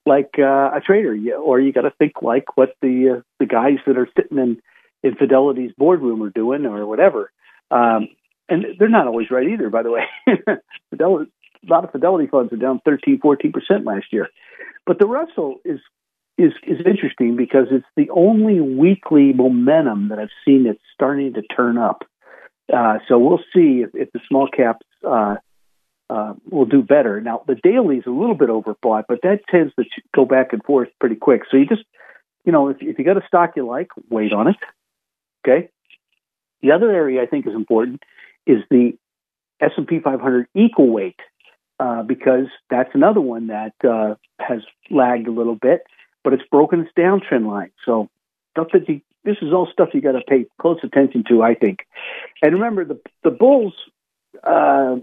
[0.05, 3.79] like uh, a trader, or you got to think like what the uh, the guys
[3.87, 4.61] that are sitting in
[5.03, 7.33] in Fidelity's boardroom are doing, or whatever.
[7.71, 8.09] Um,
[8.49, 10.05] and they're not always right either, by the way.
[10.91, 11.33] Fidelity,
[11.67, 14.29] a lot of Fidelity funds are down 13, 14 percent last year,
[14.85, 15.81] but the Russell is
[16.39, 21.43] is is interesting because it's the only weekly momentum that I've seen that's starting to
[21.43, 22.05] turn up.
[22.73, 25.37] Uh, so we'll see if, if the small caps uh,
[26.11, 27.21] uh, will do better.
[27.21, 30.63] Now the daily is a little bit overbought, but that tends to go back and
[30.63, 31.43] forth pretty quick.
[31.51, 31.85] So you just,
[32.45, 34.57] you know, if, if you got a stock you like, wait on it.
[35.47, 35.69] Okay.
[36.61, 38.03] The other area I think is important
[38.47, 38.97] is the
[39.61, 41.19] S&P 500 equal weight,
[41.79, 45.83] uh, because that's another one that uh, has lagged a little bit
[46.27, 47.71] but it's broken its downtrend line.
[47.85, 48.09] So
[48.51, 51.55] stuff that you, this is all stuff you got to pay close attention to, I
[51.55, 51.87] think.
[52.43, 53.75] And remember, the the bulls,
[54.43, 54.97] uh,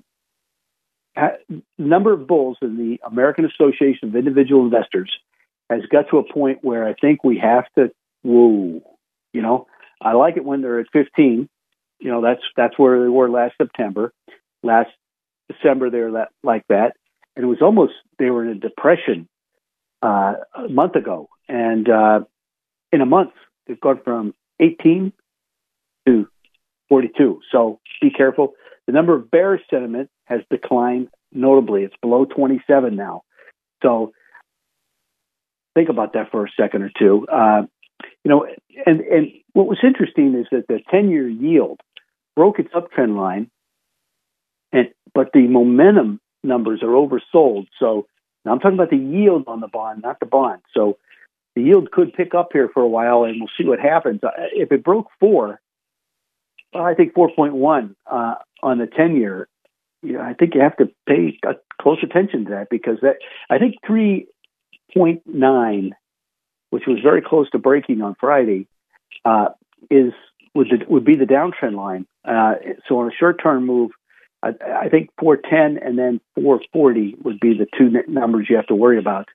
[1.78, 5.10] number of bulls in the American Association of Individual Investors
[5.70, 7.90] has got to a point where I think we have to.
[8.24, 8.82] Whoa,
[9.32, 9.68] you know,
[10.02, 11.48] I like it when they're at 15.
[12.00, 14.12] You know, that's that's where they were last September.
[14.62, 14.90] Last
[15.50, 16.98] December, they were like that,
[17.38, 19.30] and it was almost they were in a depression
[20.04, 22.20] uh, a month ago, and uh,
[22.92, 23.32] in a month
[23.66, 25.14] they've gone from 18
[26.08, 26.28] to
[26.90, 27.40] 42.
[27.52, 28.54] So be careful.
[28.86, 31.84] The number of bearish sentiment has declined notably.
[31.84, 33.22] It's below 27 now.
[33.82, 34.12] So
[35.74, 37.26] think about that for a second or two.
[37.32, 37.64] Uh,
[38.24, 38.46] you know,
[38.86, 41.80] and and what was interesting is that the 10-year yield
[42.36, 43.50] broke its uptrend line,
[44.72, 47.68] and but the momentum numbers are oversold.
[47.80, 48.08] So
[48.46, 50.62] now I'm talking about the yield on the bond, not the bond.
[50.74, 50.98] So
[51.56, 54.24] the yield could pick up here for a while, and we'll see what happens.
[54.24, 55.62] Uh, if it broke four,
[56.74, 59.48] well, I think 4.1 uh, on the 10 year.
[60.02, 61.40] You know, I think you have to pay
[61.82, 63.18] close attention to that because that
[63.50, 65.92] I think 3.9,
[66.72, 68.68] which was very close to breaking on Friday,
[69.24, 69.50] uh,
[69.90, 70.12] is
[70.56, 72.06] would the, would be the downtrend line.
[72.26, 72.56] Uh,
[72.88, 73.92] so on a short term move,
[74.44, 78.76] I, I think 410 and then 440 would be the two numbers you have to
[78.76, 79.30] worry about.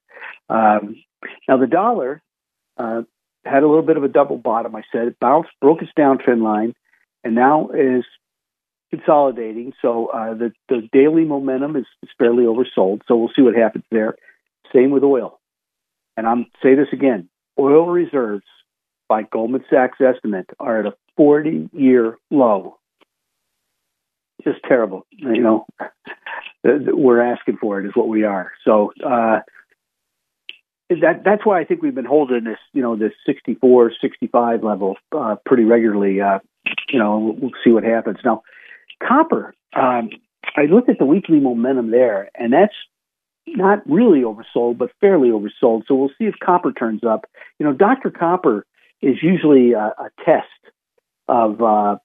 [0.49, 0.97] Um,
[1.49, 2.23] now the dollar
[2.77, 3.03] uh,
[3.45, 4.77] had a little bit of a double bottom.
[4.77, 6.75] I said it bounced, broke its downtrend line,
[7.25, 8.05] and now is
[8.91, 9.73] consolidating.
[9.81, 13.01] So uh, the the daily momentum is, is fairly oversold.
[13.09, 14.17] So we'll see what happens there.
[14.73, 15.41] Same with oil.
[16.17, 18.45] And I'm say this again: oil reserves
[19.09, 22.78] by Goldman Sachs estimate are at a 40 year low
[24.45, 25.07] just terrible.
[25.11, 25.67] You know,
[26.65, 28.53] we're asking for it is what we are.
[28.65, 29.41] So uh,
[30.91, 34.97] that that's why I think we've been holding this, you know, this 64, 65 level
[35.17, 36.21] uh, pretty regularly.
[36.21, 36.39] Uh,
[36.89, 38.19] you know, we'll, see what happens.
[38.25, 38.43] Now,
[39.07, 39.55] copper.
[39.77, 40.11] Um,
[40.57, 42.75] I looked at the weekly momentum there, and that's
[43.47, 45.83] not really oversold, but fairly oversold.
[45.87, 47.27] So we'll see if copper turns up.
[47.59, 48.11] You know, Dr.
[48.11, 48.65] Copper
[49.03, 50.47] is usually a, a test
[51.29, 51.97] of uh,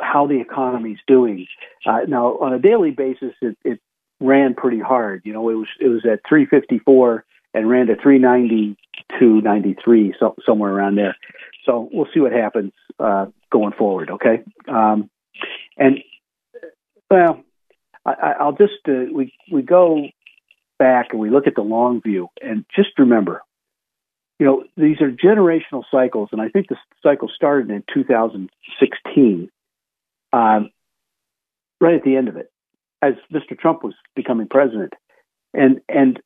[0.00, 1.46] how the economy's doing.
[1.86, 3.80] Uh, now, on a daily basis, it, it
[4.20, 5.22] ran pretty hard.
[5.24, 10.72] You know, it was it was at 354 and ran to 392, 93, so, somewhere
[10.72, 11.16] around there.
[11.64, 14.10] So we'll see what happens uh, going forward.
[14.10, 15.10] Okay, um,
[15.76, 15.98] and
[17.10, 17.42] well,
[18.04, 20.06] I, I'll just uh, we we go
[20.78, 23.42] back and we look at the long view, and just remember,
[24.38, 29.50] you know, these are generational cycles, and I think the cycle started in 2016,
[30.32, 30.70] um,
[31.80, 32.50] right at the end of it,
[33.02, 33.58] as Mr.
[33.58, 34.92] Trump was becoming president,
[35.54, 36.20] and and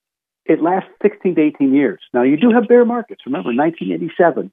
[0.46, 2.00] it lasts 16 to 18 years.
[2.12, 3.22] Now you do have bear markets.
[3.26, 4.52] Remember, 1987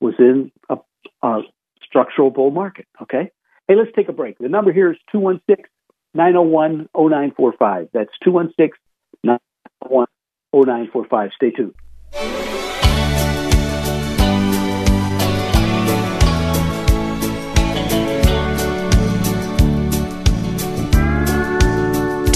[0.00, 0.76] was in a,
[1.22, 1.40] a
[1.82, 2.86] structural bull market.
[3.02, 3.30] Okay,
[3.68, 4.38] hey, let's take a break.
[4.38, 5.64] The number here is 216
[6.14, 7.88] 901 0945.
[7.92, 8.72] That's 216
[9.22, 10.06] 901
[10.52, 11.30] 0945.
[11.36, 12.45] Stay tuned.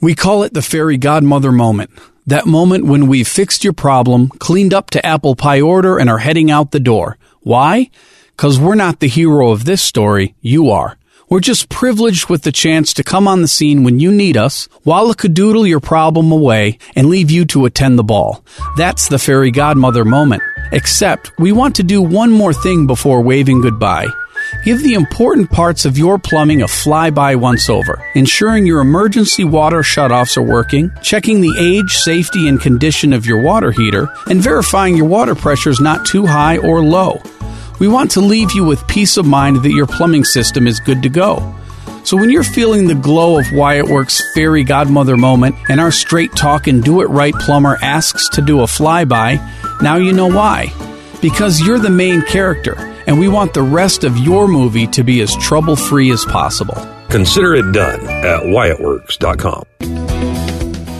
[0.00, 1.90] We call it the fairy godmother moment.
[2.26, 6.18] That moment when we've fixed your problem, cleaned up to apple pie order, and are
[6.18, 7.18] heading out the door.
[7.40, 7.90] Why?
[8.36, 10.98] Because we're not the hero of this story, you are.
[11.28, 14.68] We're just privileged with the chance to come on the scene when you need us,
[14.84, 18.44] doodle your problem away, and leave you to attend the ball.
[18.76, 20.42] That's the fairy godmother moment.
[20.72, 24.08] Except, we want to do one more thing before waving goodbye.
[24.66, 29.82] Give the important parts of your plumbing a flyby once over, ensuring your emergency water
[29.82, 34.96] shutoffs are working, checking the age, safety, and condition of your water heater, and verifying
[34.96, 37.22] your water pressure is not too high or low.
[37.78, 41.00] We want to leave you with peace of mind that your plumbing system is good
[41.04, 41.54] to go.
[42.02, 46.34] So when you're feeling the glow of Wyatt Works fairy godmother moment and our straight
[46.34, 49.38] talk and do it right plumber asks to do a flyby,
[49.80, 50.72] now you know why.
[51.22, 55.20] Because you're the main character and we want the rest of your movie to be
[55.20, 56.76] as trouble free as possible.
[57.08, 59.95] Consider it done at WyattWorks.com.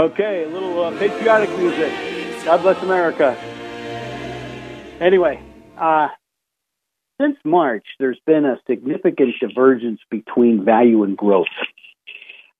[0.00, 1.92] Okay, a little uh, patriotic music.
[2.46, 3.36] God bless America.
[4.98, 5.38] Anyway,
[5.76, 6.08] uh,
[7.20, 11.52] since March, there's been a significant divergence between value and growth.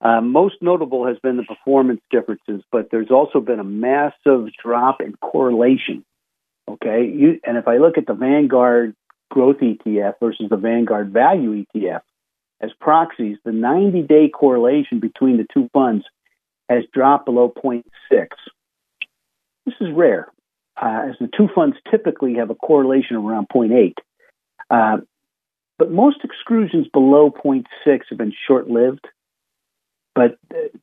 [0.01, 5.01] Uh, most notable has been the performance differences, but there's also been a massive drop
[5.01, 6.05] in correlation.
[6.69, 8.93] Okay, you, and if I look at the Vanguard
[9.31, 12.01] Growth ETF versus the Vanguard Value ETF
[12.61, 16.05] as proxies, the 90 day correlation between the two funds
[16.75, 17.83] has dropped below 0.6.
[19.65, 20.27] This is rare,
[20.81, 23.93] uh, as the two funds typically have a correlation of around 0.8.
[24.69, 25.01] Uh,
[25.77, 27.65] but most exclusions below 0.6
[28.09, 29.07] have been short lived
[30.13, 30.77] but uh,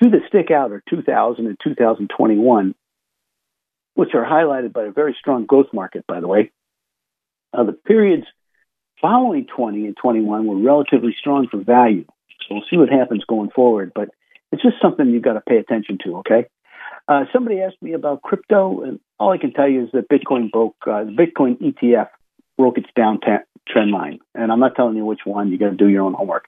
[0.00, 2.74] two that stick out are 2000 and 2021,
[3.94, 6.50] which are highlighted by a very strong growth market, by the way.
[7.52, 8.26] Uh, the periods
[9.00, 12.04] following 20 and 21 were relatively strong for value.
[12.48, 14.08] So we'll see what happens going forward, but
[14.52, 16.46] it's just something you've got to pay attention to, okay?
[17.08, 20.50] Uh, somebody asked me about crypto, and all I can tell you is that Bitcoin
[20.50, 22.08] broke, uh, the Bitcoin ETF
[22.56, 23.18] broke its down
[23.68, 24.20] trend line.
[24.34, 26.46] And I'm not telling you which one, you got to do your own homework.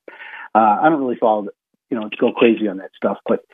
[0.54, 1.48] Uh, I don't really follow
[1.90, 3.18] you know, go crazy on that stuff.
[3.26, 3.44] But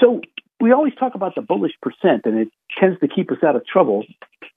[0.00, 0.20] so
[0.60, 3.66] we always talk about the bullish percent, and it tends to keep us out of
[3.66, 4.04] trouble.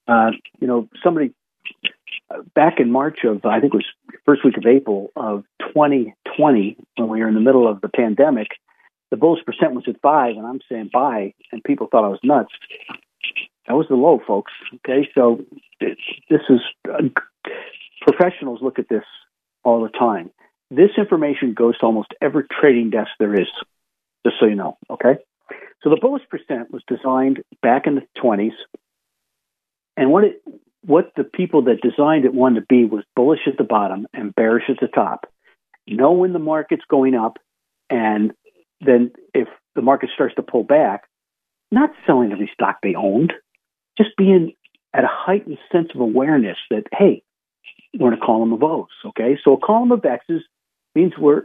[0.08, 1.34] Uh, you know, somebody
[2.30, 3.86] uh, back in March of I think it was
[4.26, 8.48] first week of April of 2020 when we were in the middle of the pandemic,
[9.12, 12.20] the bullish percent was at five, and I'm saying buy, and people thought I was
[12.24, 12.54] nuts.
[13.68, 14.52] That was the low, folks.
[14.76, 15.42] Okay, so
[15.80, 17.04] this is uh,
[18.02, 19.04] professionals look at this
[19.64, 20.32] all the time.
[20.72, 23.48] This information goes to almost every trading desk there is,
[24.26, 25.18] just so you know, okay?
[25.84, 28.54] So the bullish percent was designed back in the 20s,
[29.98, 30.42] And what it
[30.84, 34.34] what the people that designed it wanted to be was bullish at the bottom and
[34.34, 35.28] bearish at the top.
[35.88, 37.38] Know when the market's going up,
[37.90, 38.32] and
[38.86, 41.04] then if the market starts to pull back,
[41.72, 43.34] not selling every stock they owned,
[43.98, 44.54] just being
[44.94, 47.24] at a heightened sense of awareness that hey,
[47.98, 48.88] we're in a column of O's.
[49.06, 50.42] Okay, so a column of X's
[50.96, 51.44] means we're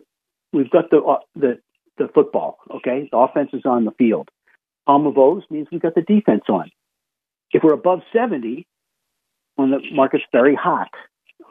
[0.52, 1.58] we've got the uh, the
[1.98, 2.58] the football.
[2.76, 4.28] Okay, the offense is on the field.
[4.86, 6.70] Column of O's means we've got the defense on.
[7.52, 8.66] If we're above seventy,
[9.56, 10.90] when the market's very hot,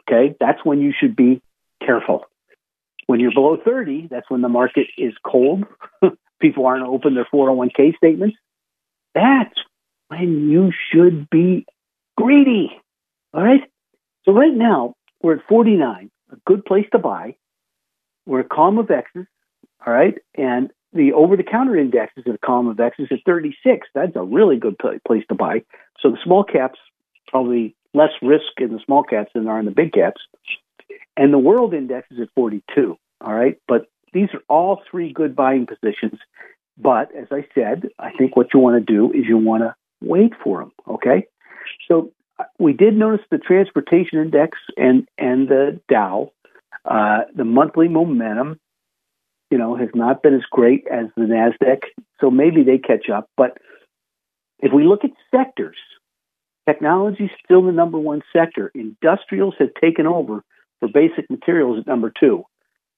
[0.00, 1.40] okay, that's when you should be
[1.84, 2.24] careful.
[3.06, 5.64] When you're below 30, that's when the market is cold.
[6.40, 8.36] People aren't open their 401k statements.
[9.14, 9.54] That's
[10.08, 11.66] when you should be
[12.16, 12.70] greedy.
[13.32, 13.62] All right.
[14.24, 17.36] So right now we're at 49, a good place to buy.
[18.26, 19.26] We're a column of X's.
[19.86, 20.14] All right.
[20.36, 23.86] And the over the counter index is at column of X's at 36.
[23.94, 25.62] That's a really good place to buy.
[26.00, 26.78] So the small caps
[27.28, 30.20] probably less risk in the small caps than there are in the big caps.
[31.16, 32.96] And the world index is at 42.
[33.20, 33.58] All right.
[33.66, 36.20] But these are all three good buying positions.
[36.78, 39.74] But as I said, I think what you want to do is you want to
[40.02, 40.72] wait for them.
[40.88, 41.26] Okay.
[41.88, 46.32] So uh, we did notice the transportation index and, and the Dow,
[46.84, 48.60] uh, the monthly momentum,
[49.50, 51.80] you know, has not been as great as the NASDAQ.
[52.20, 53.30] So maybe they catch up.
[53.36, 53.56] But
[54.58, 55.76] if we look at sectors,
[56.68, 58.72] Technology is still the number one sector.
[58.74, 60.42] Industrials have taken over
[60.80, 62.44] for basic materials at number two.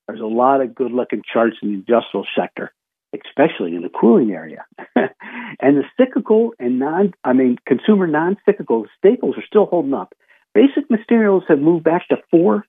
[0.06, 2.72] There's a lot of good looking charts in the industrial sector,
[3.14, 4.64] especially in the cooling area.
[4.96, 10.14] and the cyclical and non, I mean, consumer non cyclical staples are still holding up.
[10.54, 12.64] Basic materials have moved back to four,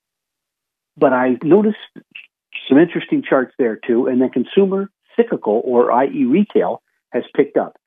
[0.98, 1.78] but I noticed
[2.68, 4.08] some interesting charts there too.
[4.08, 6.82] And then consumer cyclical, or i.e., retail,
[7.12, 7.78] has picked up.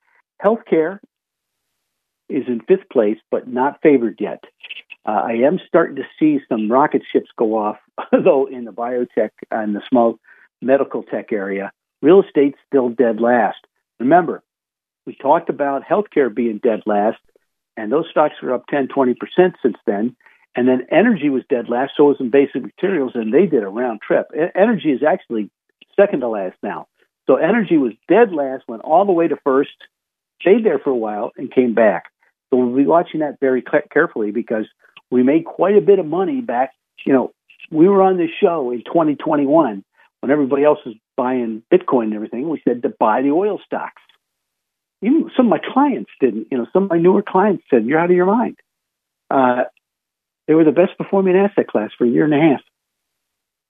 [0.42, 0.98] Healthcare
[2.28, 4.42] is in fifth place, but not favored yet.
[5.04, 7.78] Uh, I am starting to see some rocket ships go off,
[8.12, 10.18] though, in the biotech and the small
[10.60, 11.72] medical tech area.
[12.00, 13.58] Real estate's still dead last.
[13.98, 14.42] Remember,
[15.06, 17.18] we talked about healthcare being dead last,
[17.76, 19.16] and those stocks are up 10, 20%
[19.62, 20.16] since then.
[20.54, 23.68] And then energy was dead last, so was some basic materials, and they did a
[23.68, 24.26] round trip.
[24.54, 25.50] energy is actually
[25.98, 26.86] second to last now.
[27.26, 29.70] So energy was dead last, went all the way to first,
[30.40, 32.04] stayed there for a while, and came back.
[32.50, 34.66] So we'll be watching that very carefully because
[35.12, 36.72] we made quite a bit of money back.
[37.04, 37.32] You know,
[37.70, 39.84] we were on this show in 2021
[40.20, 42.48] when everybody else was buying Bitcoin and everything.
[42.48, 44.00] We said to buy the oil stocks.
[45.02, 46.48] Even some of my clients didn't.
[46.50, 48.56] You know, some of my newer clients said, "You're out of your mind."
[49.30, 49.64] Uh,
[50.46, 52.62] they were the best performing asset class for a year and a half.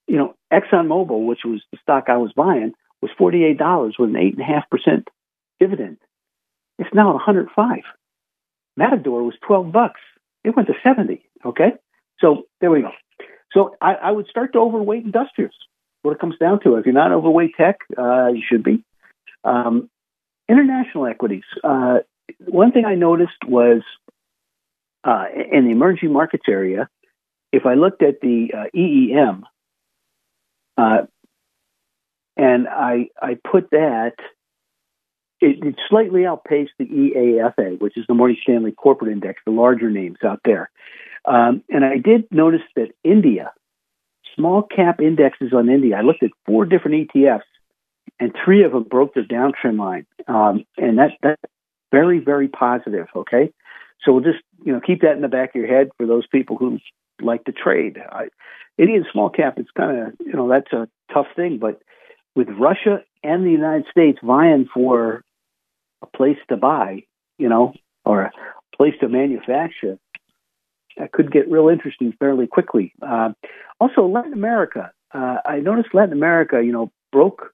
[0.07, 4.11] You know, ExxonMobil, which was the stock I was buying, was forty eight dollars with
[4.11, 5.09] an eight and a half percent
[5.59, 5.97] dividend.
[6.79, 7.79] It's now 105.
[8.77, 10.01] Matador was 12 bucks.
[10.45, 11.25] It went to 70.
[11.45, 11.73] Okay.
[12.21, 12.91] So there we go.
[13.53, 15.55] So I, I would start to overweight industrials.
[16.03, 18.85] What it comes down to, if you're not overweight tech, uh, you should be.
[19.45, 19.89] Um,
[20.49, 21.45] international equities.
[21.63, 21.99] Uh,
[22.47, 23.83] one thing I noticed was
[25.05, 26.89] uh, in the emerging markets area,
[27.53, 29.43] if I looked at the uh, EEM,
[30.77, 31.07] uh,
[32.37, 34.15] and I I put that
[35.43, 40.19] it, slightly outpaced the EAFE, which is the Morgan Stanley Corporate Index, the larger names
[40.25, 40.71] out there.
[41.25, 43.53] Um, and I did notice that India,
[44.35, 47.43] small cap indexes on India, I looked at four different ETFs,
[48.19, 51.43] and three of them broke their downtrend line, um, and that that's
[51.91, 53.07] very very positive.
[53.15, 53.53] Okay,
[54.05, 56.27] so we'll just you know keep that in the back of your head for those
[56.27, 56.79] people who
[57.21, 57.99] like to trade.
[57.99, 58.29] I,
[58.79, 61.81] Indian small cap, it's kind of you know that's a tough thing, but
[62.35, 65.25] with Russia and the United States vying for
[66.03, 67.05] a place to buy,
[67.39, 67.75] you know,
[68.05, 68.33] or a
[68.77, 69.99] place to manufacture,
[70.97, 72.93] that could get real interesting fairly quickly.
[73.01, 73.31] Uh,
[73.81, 74.93] also, Latin America.
[75.15, 77.53] Uh, I noticed Latin America, you know, broke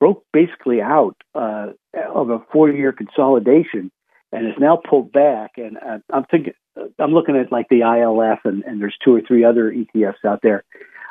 [0.00, 1.68] broke basically out uh,
[2.14, 3.90] of a four-year consolidation
[4.32, 5.52] and is now pulled back.
[5.56, 6.52] And uh, I'm thinking,
[6.98, 10.40] I'm looking at like the ILF, and, and there's two or three other ETFs out
[10.42, 10.64] there.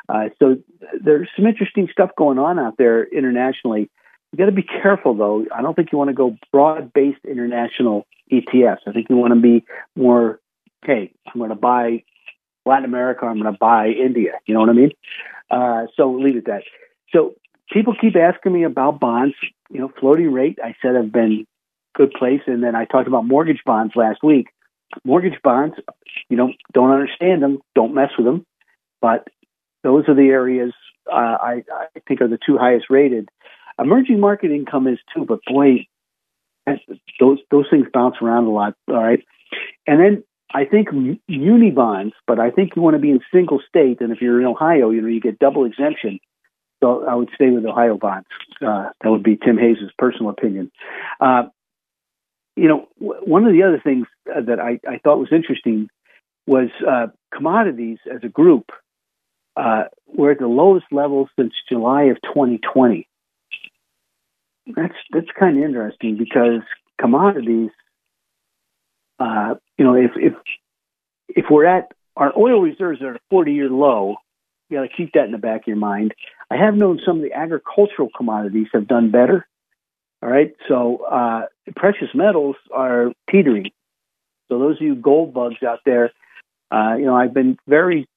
[0.09, 0.57] Uh, so
[1.01, 3.89] there's some interesting stuff going on out there internationally.
[4.33, 5.45] You got to be careful, though.
[5.55, 8.79] I don't think you want to go broad-based international ETFs.
[8.87, 9.63] I think you want to be
[9.95, 10.39] more,
[10.83, 12.03] hey, I'm going to buy
[12.65, 13.27] Latin America.
[13.27, 14.31] I'm going to buy India.
[14.47, 14.91] You know what I mean?
[15.51, 16.63] Uh, so leave it at that.
[17.11, 17.35] So
[17.71, 19.35] people keep asking me about bonds.
[19.69, 20.57] You know, floating rate.
[20.63, 21.45] I said I've been
[21.93, 24.47] good place, and then I talked about mortgage bonds last week.
[25.03, 25.75] Mortgage bonds,
[26.27, 27.59] you know, don't understand them.
[27.75, 28.47] Don't mess with them.
[28.99, 29.27] But
[29.83, 30.73] those are the areas
[31.11, 33.29] uh, I, I think are the two highest rated.
[33.79, 35.87] Emerging market income is too, but boy,
[37.19, 38.75] those those things bounce around a lot.
[38.87, 39.23] All right,
[39.87, 40.89] And then I think
[41.27, 44.01] muni bonds, but I think you want to be in single state.
[44.01, 46.19] And if you're in Ohio, you know, you get double exemption.
[46.83, 48.27] So I would stay with Ohio bonds.
[48.61, 50.71] Uh, that would be Tim Hayes' personal opinion.
[51.19, 51.43] Uh,
[52.55, 55.89] you know, one of the other things uh, that I, I thought was interesting
[56.45, 58.69] was uh, commodities as a group
[59.55, 63.07] uh, were at the lowest level since July of 2020.
[64.67, 66.61] That's that's kind of interesting because
[66.99, 67.71] commodities,
[69.19, 70.33] uh, you know, if if
[71.29, 74.15] if we're at our oil reserves are at a 40 year low,
[74.69, 76.13] you got to keep that in the back of your mind.
[76.49, 79.47] I have known some of the agricultural commodities have done better.
[80.21, 83.71] All right, so uh, precious metals are teetering.
[84.47, 86.11] So those of you gold bugs out there,
[86.71, 88.07] uh, you know, I've been very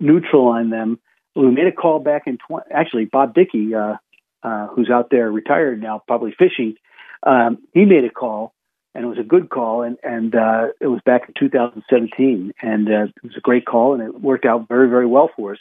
[0.00, 0.98] neutral on them.
[1.34, 3.96] We made a call back in 20, actually Bob Dickey, uh,
[4.46, 6.76] uh, who's out there retired now, probably fishing.
[7.24, 8.54] Um, he made a call,
[8.94, 12.88] and it was a good call, and and uh, it was back in 2017, and
[12.88, 15.58] uh, it was a great call, and it worked out very very well for us.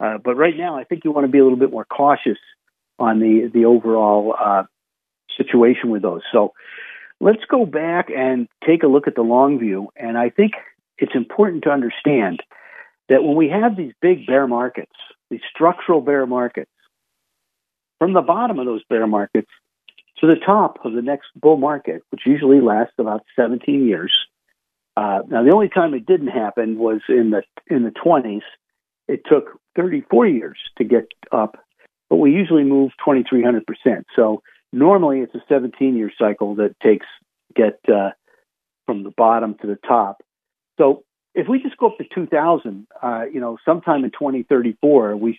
[0.00, 2.38] Uh, but right now, I think you want to be a little bit more cautious
[2.98, 4.64] on the the overall uh,
[5.36, 6.22] situation with those.
[6.32, 6.52] So
[7.20, 10.54] let's go back and take a look at the long view, and I think
[10.98, 12.40] it's important to understand
[13.08, 14.96] that when we have these big bear markets,
[15.30, 16.70] these structural bear markets,
[17.98, 19.50] from the bottom of those bear markets
[20.18, 24.12] to the top of the next bull market, which usually lasts about 17 years.
[24.96, 28.42] Uh, now, the only time it didn't happen was in the in the 20s.
[29.08, 31.58] It took 34 years to get up,
[32.08, 34.06] but we usually move 2,300 percent.
[34.16, 34.42] So
[34.72, 37.06] normally, it's a 17 year cycle that takes
[37.54, 38.10] get uh,
[38.86, 40.22] from the bottom to the top.
[40.78, 45.38] So if we just go up to 2000, uh, you know, sometime in 2034, we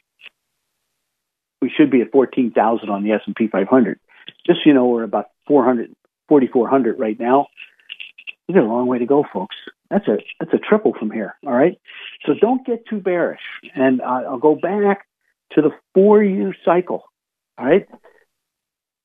[1.68, 4.00] we should be at 14,000 on the S&P 500.
[4.46, 5.94] Just so you know, we're about 400,
[6.30, 7.48] 4,400 right now.
[8.48, 9.58] We got a long way to go, folks.
[9.90, 11.36] That's a that's a triple from here.
[11.46, 11.78] All right,
[12.26, 13.42] so don't get too bearish.
[13.76, 15.06] And uh, I'll go back
[15.54, 17.04] to the four-year cycle.
[17.58, 17.88] All right,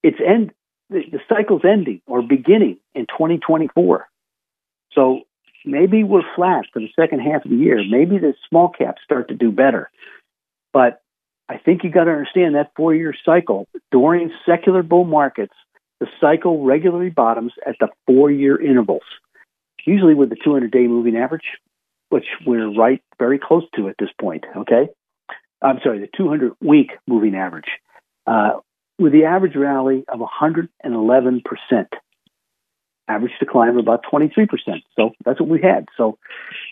[0.04, 0.52] it's end.
[0.90, 4.06] The, the cycle's ending or beginning in 2024.
[4.92, 5.20] So
[5.64, 7.82] maybe we're flat for the second half of the year.
[7.88, 9.90] Maybe the small caps start to do better.
[10.72, 11.02] But
[11.48, 15.54] I think you got to understand that four year cycle during secular bull markets,
[16.00, 19.02] the cycle regularly bottoms at the four year intervals,
[19.84, 21.58] usually with the 200 day moving average,
[22.08, 24.44] which we're right very close to at this point.
[24.56, 24.88] Okay.
[25.62, 27.70] I'm sorry, the 200 week moving average,
[28.26, 28.60] uh,
[28.98, 31.42] with the average rally of 111%.
[33.08, 34.48] Average decline of about 23%.
[34.96, 35.86] So that's what we had.
[35.96, 36.18] So,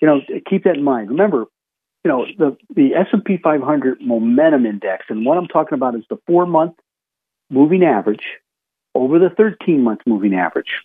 [0.00, 1.10] you know, keep that in mind.
[1.10, 1.46] Remember,
[2.04, 6.18] you know the the S&P 500 momentum index and what I'm talking about is the
[6.26, 6.74] 4 month
[7.50, 8.24] moving average
[8.94, 10.80] over the 13 month moving average.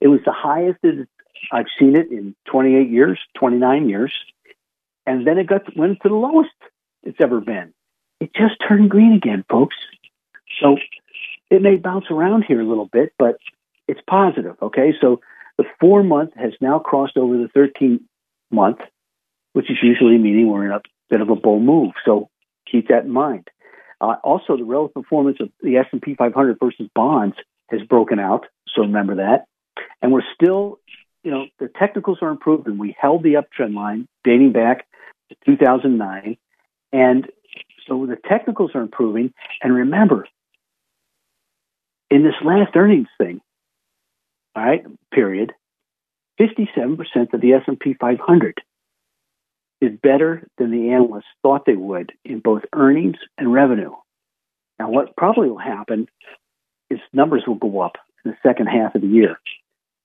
[0.00, 0.78] It was the highest
[1.52, 4.14] I've seen it in 28 years 29 years
[5.06, 6.50] and then it got went to the lowest
[7.02, 7.72] it's ever been.
[8.20, 9.76] It just turned green again folks.
[10.60, 10.78] So
[11.50, 13.36] it may bounce around here a little bit but
[13.86, 14.94] it's positive okay?
[15.00, 15.20] So
[15.58, 18.00] the 4 month has now crossed over the 13
[18.50, 18.78] month
[19.58, 20.80] which is usually meaning we're in a
[21.10, 21.90] bit of a bull move.
[22.04, 22.30] So
[22.70, 23.48] keep that in mind.
[24.00, 27.34] Uh, also, the relative performance of the S&P 500 versus bonds
[27.68, 28.46] has broken out.
[28.72, 29.46] So remember that.
[30.00, 30.78] And we're still,
[31.24, 32.78] you know, the technicals are improving.
[32.78, 34.86] We held the uptrend line dating back
[35.28, 36.36] to 2009.
[36.92, 37.26] And
[37.88, 39.34] so the technicals are improving.
[39.60, 40.28] And remember,
[42.12, 43.40] in this last earnings thing,
[44.54, 45.52] all right, period,
[46.40, 48.62] 57% of the S&P 500
[49.80, 53.92] is better than the analysts thought they would in both earnings and revenue.
[54.78, 56.06] Now, what probably will happen
[56.90, 59.36] is numbers will go up in the second half of the year.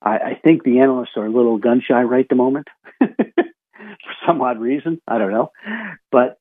[0.01, 2.67] I, I think the analysts are a little gun shy right at the moment
[2.99, 5.01] for some odd reason.
[5.07, 5.51] I don't know.
[6.11, 6.38] But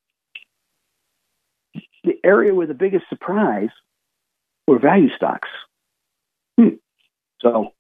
[2.05, 3.71] the area with the biggest surprise
[4.67, 5.49] were value stocks.
[6.59, 6.77] Hmm.
[7.41, 7.73] So,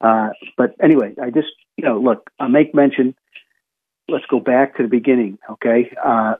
[0.00, 3.14] uh, but anyway, I just, you know, look, I make mention
[4.10, 5.94] let's go back to the beginning, okay?
[6.02, 6.34] Uh,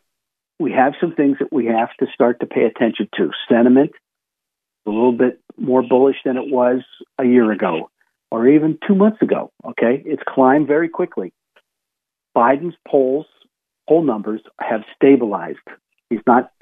[0.58, 3.30] we have some things that we have to start to pay attention to.
[3.48, 3.92] Sentiment,
[4.86, 6.82] a little bit more bullish than it was
[7.18, 7.90] a year ago
[8.30, 10.02] or even two months ago, okay?
[10.04, 11.32] It's climbed very quickly.
[12.36, 13.26] Biden's polls,
[13.88, 15.58] poll numbers have stabilized.
[16.10, 16.52] He's not,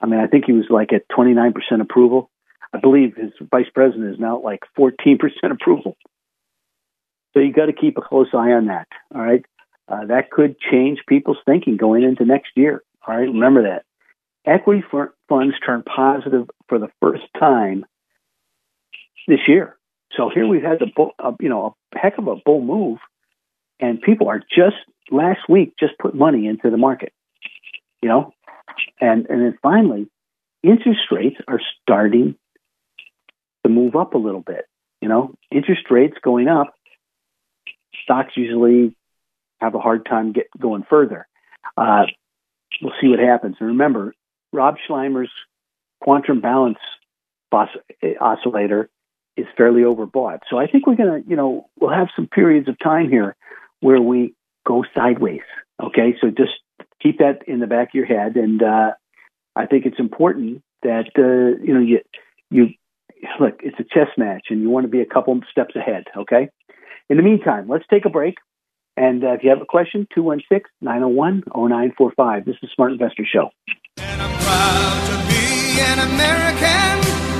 [0.00, 2.30] I mean, I think he was like at 29% approval.
[2.72, 5.18] I believe his vice president is now at like 14%
[5.50, 5.96] approval.
[7.34, 8.88] So you got to keep a close eye on that.
[9.14, 9.44] All right
[9.92, 12.82] uh, that could change people's thinking going into next year.
[13.06, 13.84] All right, remember that.
[14.46, 14.82] Equity
[15.28, 17.84] funds turned positive for the first time
[19.28, 19.76] this year.
[20.16, 22.98] So here we've had the bull, uh, you know a heck of a bull move
[23.80, 24.76] and people are just
[25.10, 27.12] last week just put money into the market,
[28.00, 28.32] you know,
[29.00, 30.08] and and then finally,
[30.62, 32.36] interest rates are starting
[33.64, 34.64] to move up a little bit.
[35.00, 36.74] You know, interest rates going up,
[38.04, 38.94] stocks usually
[39.62, 41.26] have a hard time get going further.
[41.76, 42.04] Uh,
[42.82, 43.56] we'll see what happens.
[43.60, 44.14] And remember,
[44.52, 45.30] Rob Sluymer's
[46.02, 46.78] quantum balance
[48.20, 48.90] oscillator
[49.36, 50.40] is fairly overbought.
[50.50, 53.36] So I think we're going to, you know, we'll have some periods of time here
[53.80, 54.34] where we
[54.66, 55.40] go sideways.
[55.82, 56.52] Okay, so just
[57.02, 58.92] keep that in the back of your head, and uh,
[59.56, 62.00] I think it's important that uh, you know you
[62.50, 62.68] you
[63.40, 63.60] look.
[63.62, 66.04] It's a chess match, and you want to be a couple steps ahead.
[66.16, 66.50] Okay.
[67.08, 68.36] In the meantime, let's take a break.
[68.96, 72.44] And uh, if you have a question, 216 901 0945.
[72.44, 73.48] This is Smart Investor Show.
[73.96, 76.92] And I'm proud to be an American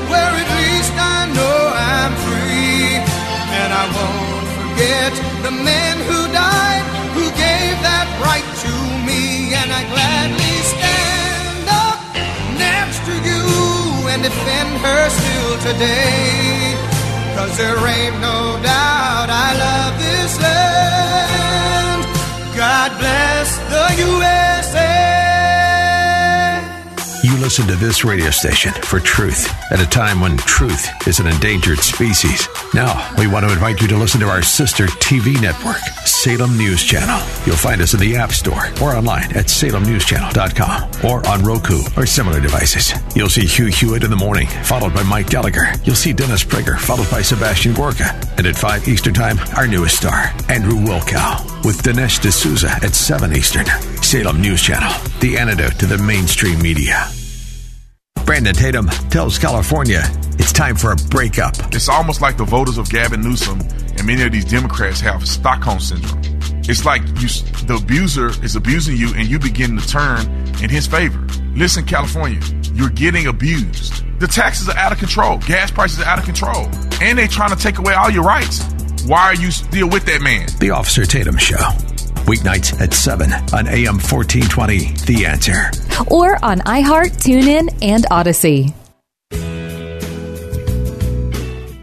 [0.08, 3.04] where at least I know I'm free.
[3.52, 5.12] And I won't forget
[5.44, 8.72] the men who died, who gave that right to
[9.04, 9.52] me.
[9.52, 12.00] And I gladly stand up
[12.56, 13.44] next to you
[14.08, 16.80] and defend her still today.
[17.36, 21.11] Cause there ain't no doubt I love this land.
[22.98, 24.91] Bless the USA.
[27.42, 31.80] Listen to this radio station for truth at a time when truth is an endangered
[31.80, 32.48] species.
[32.72, 36.84] Now, we want to invite you to listen to our sister TV network, Salem News
[36.84, 37.18] Channel.
[37.44, 42.06] You'll find us in the App Store or online at salemnewschannel.com or on Roku or
[42.06, 42.92] similar devices.
[43.16, 45.74] You'll see Hugh Hewitt in the morning, followed by Mike Gallagher.
[45.82, 48.14] You'll see Dennis Prager, followed by Sebastian Gorka.
[48.38, 53.34] And at 5 Eastern Time, our newest star, Andrew Wilkow, with Dinesh D'Souza at 7
[53.34, 53.66] Eastern.
[54.00, 57.10] Salem News Channel, the antidote to the mainstream media.
[58.32, 60.00] Brandon Tatum tells California
[60.38, 61.54] it's time for a breakup.
[61.74, 65.78] It's almost like the voters of Gavin Newsom and many of these Democrats have Stockholm
[65.78, 66.22] syndrome.
[66.66, 67.28] It's like you,
[67.66, 70.20] the abuser is abusing you and you begin to turn
[70.62, 71.20] in his favor.
[71.54, 72.40] Listen, California,
[72.72, 74.02] you're getting abused.
[74.18, 75.36] The taxes are out of control.
[75.36, 76.70] Gas prices are out of control.
[77.02, 78.64] And they're trying to take away all your rights.
[79.04, 80.48] Why are you still with that man?
[80.58, 81.58] The Officer Tatum Show.
[82.32, 84.94] Weeknights at 7 on AM 1420.
[85.04, 85.70] The answer.
[86.10, 88.72] Or on iHeart, TuneIn, and Audacy.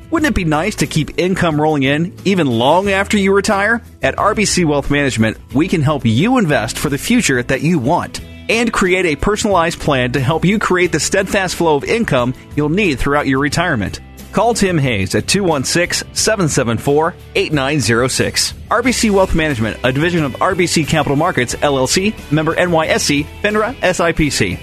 [0.09, 3.83] Wouldn't it be nice to keep income rolling in even long after you retire?
[4.01, 8.19] At RBC Wealth Management, we can help you invest for the future that you want
[8.49, 12.69] and create a personalized plan to help you create the steadfast flow of income you'll
[12.69, 13.99] need throughout your retirement.
[14.31, 18.53] Call Tim Hayes at 216 774 8906.
[18.69, 24.59] RBC Wealth Management, a division of RBC Capital Markets, LLC, member NYSE, FINRA, SIPC.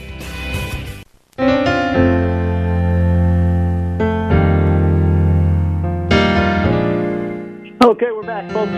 [7.82, 8.72] Okay, we're back, folks.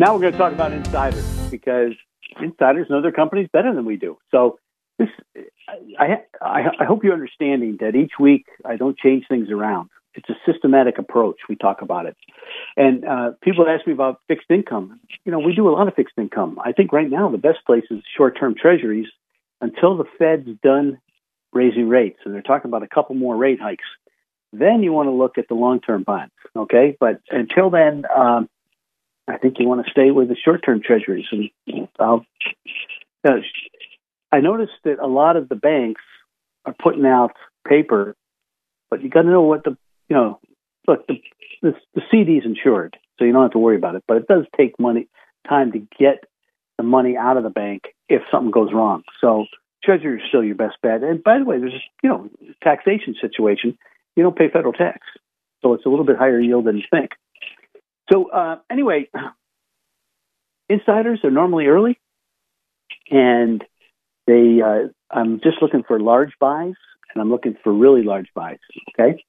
[0.00, 1.92] Now we're going to talk about insiders because
[2.40, 4.16] insiders know their companies better than we do.
[4.30, 4.58] So
[4.98, 5.08] this,
[5.98, 9.90] I, I, hope you're understanding that each week I don't change things around.
[10.14, 11.36] It's a systematic approach.
[11.48, 12.16] We talk about it,
[12.76, 14.98] and uh, people ask me about fixed income.
[15.24, 16.58] You know, we do a lot of fixed income.
[16.64, 19.06] I think right now the best place is short-term treasuries
[19.60, 20.98] until the Fed's done
[21.52, 23.84] raising rates, and they're talking about a couple more rate hikes.
[24.52, 26.96] Then you want to look at the long-term bonds, okay?
[26.98, 28.48] But until then, um,
[29.28, 31.26] I think you want to stay with the short-term treasuries.
[31.30, 32.26] And I'll,
[33.24, 33.36] uh,
[34.32, 36.02] I noticed that a lot of the banks
[36.64, 37.32] are putting out
[37.66, 38.16] paper,
[38.90, 39.76] but you got to know what the
[40.08, 40.40] you know.
[40.86, 41.20] Look, the,
[41.62, 44.04] the the CD's insured, so you don't have to worry about it.
[44.06, 45.08] But it does take money
[45.48, 46.24] time to get
[46.78, 49.02] the money out of the bank if something goes wrong.
[49.20, 49.46] So
[49.84, 51.02] treasury is still your best bet.
[51.02, 52.28] And by the way, there's you know
[52.62, 53.76] taxation situation.
[54.16, 55.06] You don't pay federal tax,
[55.62, 57.10] so it's a little bit higher yield than you think.
[58.10, 59.08] So uh, anyway,
[60.68, 61.98] insiders are normally early,
[63.10, 63.64] and
[64.30, 64.62] they.
[64.62, 66.74] Uh, I'm just looking for large buys,
[67.12, 68.58] and I'm looking for really large buys.
[68.90, 69.24] Okay,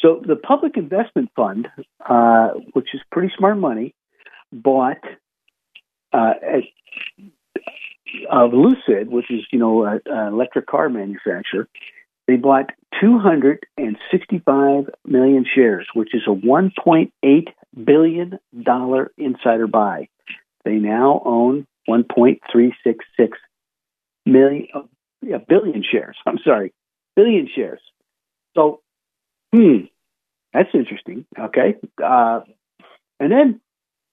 [0.00, 1.68] so the public investment fund,
[2.08, 3.94] uh, which is pretty smart money,
[4.52, 5.02] bought
[6.12, 6.34] uh,
[8.30, 11.66] of Lucid, which is you know an electric car manufacturer.
[12.26, 12.70] They bought
[13.00, 17.10] 265 million shares, which is a 1.8
[17.84, 20.08] billion dollar insider buy.
[20.64, 22.72] They now own 1.366
[24.32, 24.68] million,
[25.22, 26.16] yeah, billion shares.
[26.26, 26.72] I'm sorry,
[27.16, 27.80] billion shares.
[28.56, 28.80] So,
[29.54, 29.86] hmm,
[30.52, 31.26] that's interesting.
[31.38, 32.40] Okay, uh,
[33.20, 33.60] and then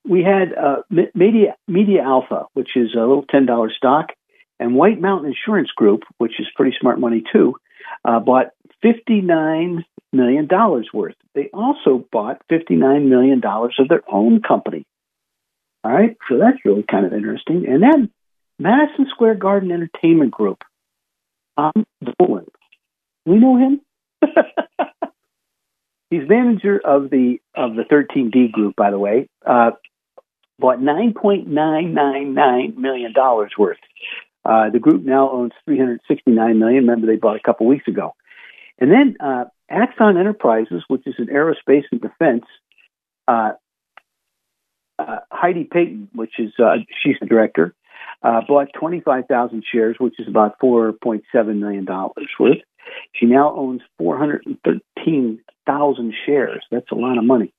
[0.08, 0.82] we had uh,
[1.14, 4.10] Media Media Alpha, which is a little ten dollar stock,
[4.58, 7.56] and White Mountain Insurance Group, which is pretty smart money too,
[8.04, 8.48] uh, bought
[8.82, 11.16] fifty nine million dollars worth.
[11.34, 14.84] They also bought fifty nine million dollars of their own company.
[15.84, 17.66] All right, so that's really kind of interesting.
[17.68, 18.10] And then
[18.58, 20.62] Madison Square Garden Entertainment Group.
[21.58, 21.86] Tom
[22.18, 22.46] Dolan.
[23.24, 23.80] We know him.
[26.10, 29.28] He's manager of the of the 13D group, by the way.
[29.44, 29.72] Uh,
[30.58, 33.78] bought 9.999 million dollars worth.
[34.44, 36.86] Uh, the group now owns 369 million.
[36.86, 38.14] Remember, they bought a couple weeks ago.
[38.78, 42.44] And then uh, Axon Enterprises, which is an aerospace and defense,
[43.26, 43.52] uh,
[44.98, 47.74] uh Heidi Payton, which is uh, she's the director,
[48.22, 51.22] uh, bought 25,000 shares, which is about 4.7
[51.58, 52.62] million dollars worth.
[53.12, 56.64] She now owns 413,000 shares.
[56.70, 57.52] That's a lot of money.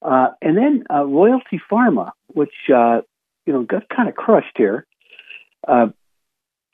[0.00, 3.02] Uh, and then uh, Royalty Pharma, which uh,
[3.46, 4.86] you know got kind of crushed here.
[5.66, 5.88] Uh,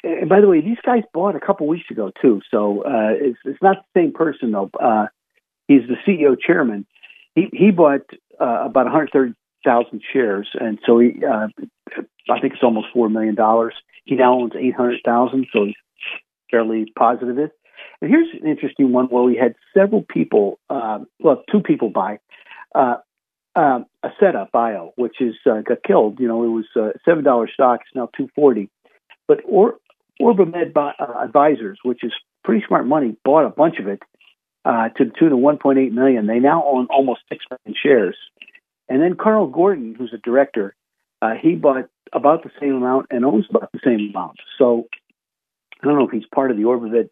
[0.02, 3.38] and by the way, these guys bought a couple weeks ago too, so uh, it's
[3.44, 4.68] it's not the same person though.
[4.78, 5.06] Uh,
[5.68, 6.84] he's the CEO chairman.
[7.36, 8.02] He he bought
[8.40, 8.88] about
[9.64, 11.48] 130,000 shares, and so he uh,
[12.30, 13.74] I think it's almost four million dollars.
[14.04, 15.74] He now owns 800,000, so he's
[16.50, 17.38] fairly positive.
[17.38, 17.52] It.
[18.00, 22.18] And here's an interesting one where we had several people, uh, well, two people buy
[22.74, 22.96] uh,
[23.54, 26.18] uh, a setup bio, which is uh, got killed.
[26.20, 27.80] You know, it was uh, seven dollars stock.
[27.82, 28.70] It's now two forty.
[29.28, 29.76] But or,
[30.20, 30.92] Orbimed uh,
[31.22, 32.12] Advisors, which is
[32.44, 34.00] pretty smart money, bought a bunch of it
[34.64, 36.26] uh, to the tune of one point eight million.
[36.26, 38.16] They now own almost six million shares.
[38.90, 40.74] And then Carl Gordon, who's a director,
[41.22, 44.38] uh, he bought about the same amount and owns about the same amount.
[44.58, 44.88] So
[45.82, 47.08] I don't know if he's part of the Orbimed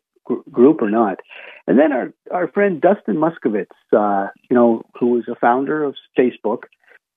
[0.51, 1.21] group or not.
[1.67, 3.67] And then our, our friend Dustin Moskovitz,
[3.97, 6.65] uh, you know, who was a founder of Facebook,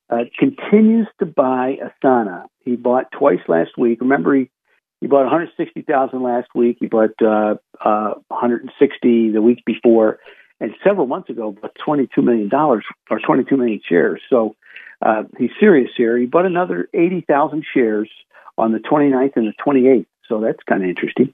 [0.09, 2.45] uh, continues to buy Asana.
[2.59, 3.99] He bought twice last week.
[4.01, 4.49] Remember, he,
[4.99, 6.77] he bought 160,000 last week.
[6.79, 10.19] He bought uh, uh, 160 the week before,
[10.61, 14.21] and several months ago, bought 22 million dollars or 22 million shares.
[14.29, 14.55] So
[15.01, 16.17] uh, he's serious here.
[16.17, 18.09] He bought another 80,000 shares
[18.57, 20.05] on the 29th and the 28th.
[20.29, 21.33] So that's kind of interesting.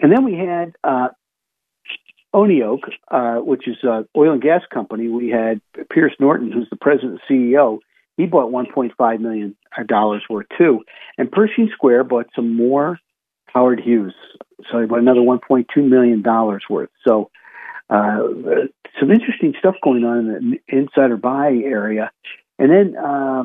[0.00, 1.08] And then we had uh,
[2.34, 5.06] uh, which is an oil and gas company.
[5.06, 7.78] We had Pierce Norton, who's the president and CEO.
[8.16, 10.80] He bought 1.5 million dollars worth too,
[11.16, 12.98] and Pershing Square bought some more
[13.46, 14.14] Howard Hughes.
[14.70, 16.90] So he bought another 1.2 million dollars worth.
[17.06, 17.30] So
[17.92, 18.22] uh,
[18.98, 22.10] some interesting stuff going on in the insider buy area.
[22.58, 23.44] And then, uh,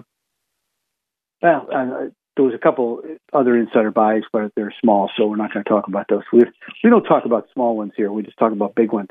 [1.41, 3.01] well, uh, there was a couple
[3.33, 6.23] other insider buys, but they're small, so we're not going to talk about those.
[6.31, 6.43] We
[6.83, 8.11] we don't talk about small ones here.
[8.11, 9.09] We just talk about big ones.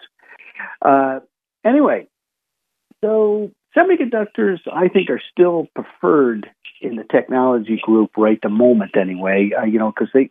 [0.80, 1.20] Uh,
[1.64, 2.06] anyway,
[3.04, 6.48] so semiconductors, I think, are still preferred
[6.80, 9.50] in the technology group right the moment, anyway.
[9.58, 10.30] Uh, you know, because they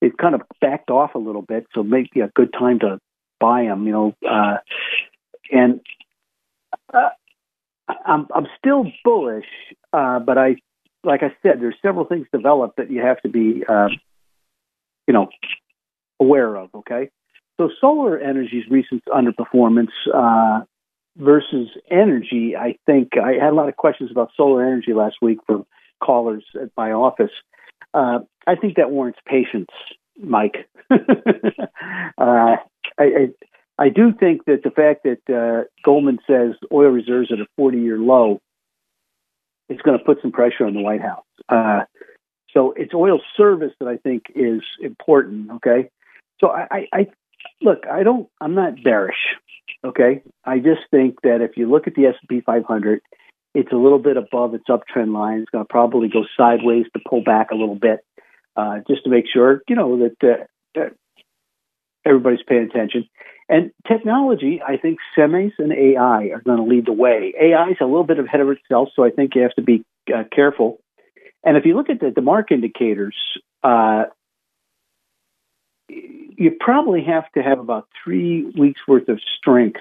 [0.00, 2.98] they've kind of backed off a little bit, so maybe a good time to
[3.40, 3.86] buy them.
[3.86, 4.58] You know, uh,
[5.50, 5.80] and
[6.92, 7.08] uh,
[8.06, 9.46] I'm I'm still bullish,
[9.92, 10.56] uh, but I
[11.04, 13.88] like I said, there's several things developed that you have to be, uh,
[15.06, 15.28] you know,
[16.20, 16.70] aware of.
[16.74, 17.10] Okay,
[17.60, 20.64] so solar energy's recent underperformance uh,
[21.16, 22.54] versus energy.
[22.56, 25.66] I think I had a lot of questions about solar energy last week from
[26.02, 27.32] callers at my office.
[27.92, 29.70] Uh, I think that warrants patience,
[30.22, 30.68] Mike.
[30.90, 32.56] uh,
[32.98, 33.28] I,
[33.78, 37.78] I, do think that the fact that uh, Goldman says oil reserves at a 40
[37.78, 38.40] year low
[39.68, 41.24] is going to put some pressure on the White House.
[41.48, 41.80] Uh,
[42.52, 45.50] so it's oil service that I think is important.
[45.52, 45.88] Okay,
[46.40, 47.06] so I, I, I
[47.62, 47.86] look.
[47.90, 48.28] I don't.
[48.40, 49.36] I'm not bearish.
[49.84, 53.00] Okay, I just think that if you look at the S and P 500,
[53.54, 55.40] it's a little bit above its uptrend line.
[55.40, 58.00] It's going to probably go sideways to pull back a little bit,
[58.56, 60.94] uh, just to make sure you know that, uh, that
[62.04, 63.08] everybody's paying attention.
[63.48, 67.34] And technology, I think semis and AI are going to lead the way.
[67.40, 69.84] AI is a little bit ahead of itself, so I think you have to be
[70.14, 70.80] uh, careful.
[71.44, 73.16] And if you look at the, the mark indicators,
[73.64, 74.04] uh,
[75.88, 79.80] you probably have to have about three weeks worth of strength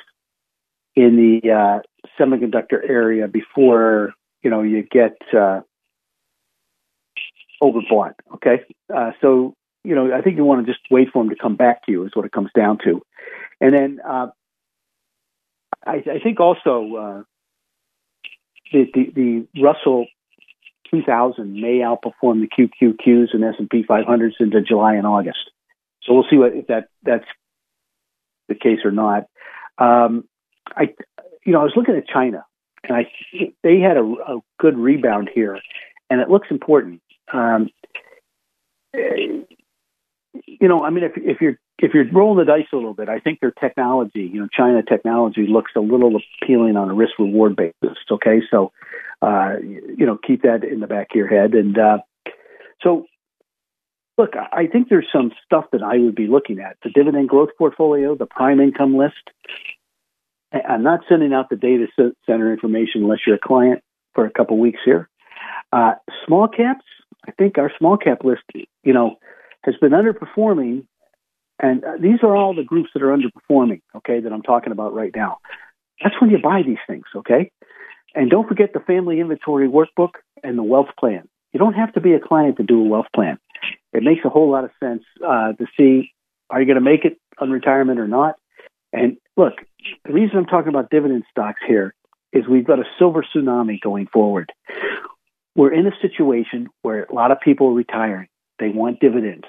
[0.96, 1.80] in the uh,
[2.20, 4.14] semiconductor area before
[4.44, 5.62] you know you get uh,
[7.62, 8.14] overbought.
[8.36, 8.64] Okay,
[8.94, 9.54] uh, so
[9.84, 11.92] you know I think you want to just wait for them to come back to
[11.92, 13.02] you is what it comes down to.
[13.62, 14.28] And then uh,
[15.86, 17.24] I, I, think also uh,
[18.72, 19.12] the, the,
[19.54, 20.08] the Russell
[20.92, 25.52] 2000 may outperform the QQQs and S&P 500s into July and August.
[26.04, 27.26] So we'll see what if that that's
[28.48, 29.26] the case or not.
[29.78, 30.26] Um,
[30.76, 30.94] I,
[31.46, 32.46] you know, I was looking at China,
[32.84, 33.12] and I
[33.64, 35.60] they had a, a good rebound here,
[36.10, 37.02] and it looks important.
[37.32, 37.70] Um,
[40.46, 43.10] you know, I mean, if if you're if you're rolling the dice a little bit,
[43.10, 47.14] I think their technology, you know, China technology looks a little appealing on a risk
[47.18, 47.98] reward basis.
[48.12, 48.72] Okay, so
[49.22, 51.54] uh, you know, keep that in the back of your head.
[51.54, 51.98] And uh,
[52.82, 53.06] so,
[54.18, 57.50] look, I think there's some stuff that I would be looking at: the dividend growth
[57.58, 59.30] portfolio, the prime income list.
[60.52, 61.88] I'm not sending out the data
[62.26, 63.84] center information unless you're a client
[64.16, 65.08] for a couple weeks here.
[65.72, 65.94] Uh,
[66.26, 66.86] small caps,
[67.28, 68.42] I think our small cap list,
[68.84, 69.18] you know,
[69.72, 70.86] has been underperforming
[71.60, 74.94] and uh, these are all the groups that are underperforming, okay, that I'm talking about
[74.94, 75.40] right now.
[76.02, 77.52] That's when you buy these things, okay?
[78.16, 80.12] And don't forget the family inventory workbook
[80.42, 81.28] and the wealth plan.
[81.52, 83.38] You don't have to be a client to do a wealth plan.
[83.92, 86.14] It makes a whole lot of sense uh, to see
[86.50, 88.36] are you going to make it on retirement or not?
[88.92, 89.54] And look,
[90.06, 91.94] the reason I'm talking about dividend stocks here
[92.34, 94.52] is we've got a silver tsunami going forward.
[95.56, 98.30] We're in a situation where a lot of people are retiring.
[98.60, 99.48] They want dividends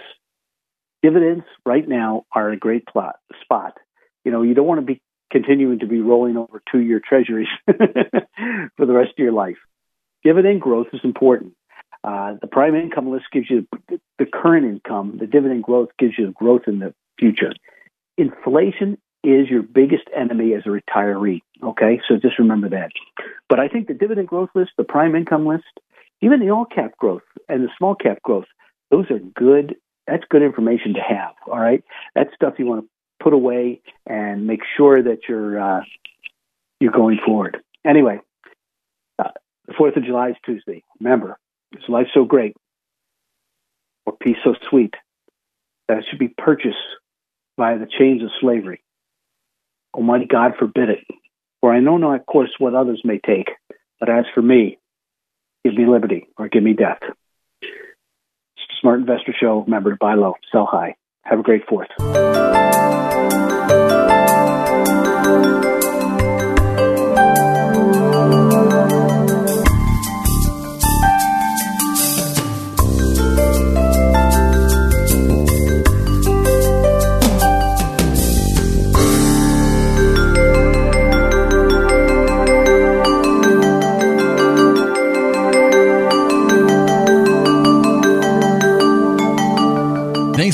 [1.03, 3.79] dividends right now are a great plot, spot.
[4.25, 5.01] You know, you don't want to be
[5.31, 9.57] continuing to be rolling over two year treasuries for the rest of your life.
[10.25, 11.55] Dividend growth is important.
[12.03, 13.67] Uh, the prime income list gives you
[14.19, 15.19] the current income.
[15.21, 17.53] The dividend growth gives you growth in the future.
[18.17, 21.41] Inflation is your biggest enemy as a retiree.
[21.63, 22.91] Okay, so just remember that.
[23.49, 25.65] But I think the dividend growth list, the prime income list,
[26.23, 28.47] even the all cap growth and the small cap growth,
[28.91, 29.77] those are good
[30.11, 31.35] that's good information to have.
[31.47, 31.85] All right,
[32.15, 32.89] that's stuff you want to
[33.23, 35.83] put away and make sure that you're uh,
[36.81, 37.59] you're going forward.
[37.87, 38.21] Anyway,
[39.19, 39.31] uh,
[39.67, 40.83] the Fourth of July is Tuesday.
[41.01, 41.39] Remember,
[41.73, 42.57] is life so great,
[44.05, 44.95] or peace so sweet
[45.89, 46.77] that it should be purchased
[47.57, 48.83] by the chains of slavery?
[49.95, 51.05] Almighty God forbid it.
[51.61, 53.51] For I know not, of course, what others may take,
[53.99, 54.79] but as for me,
[55.65, 57.01] give me liberty or give me death.
[58.81, 59.63] Smart Investor Show.
[59.67, 60.97] Remember to buy low, sell high.
[61.23, 61.89] Have a great fourth.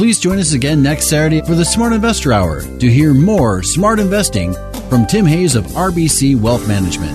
[0.00, 4.00] Please join us again next Saturday for the Smart Investor Hour to hear more smart
[4.00, 4.54] investing
[4.88, 7.12] from Tim Hayes of RBC Wealth Management.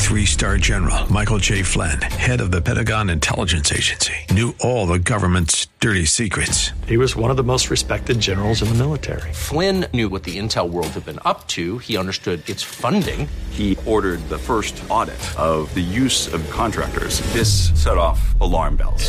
[0.00, 1.62] Three star general Michael J.
[1.62, 6.72] Flynn, head of the Pentagon Intelligence Agency, knew all the government's dirty secrets.
[6.88, 9.32] He was one of the most respected generals in the military.
[9.32, 13.28] Flynn knew what the intel world had been up to, he understood its funding.
[13.50, 17.20] He ordered the first audit of the use of contractors.
[17.32, 19.08] This set off alarm bells.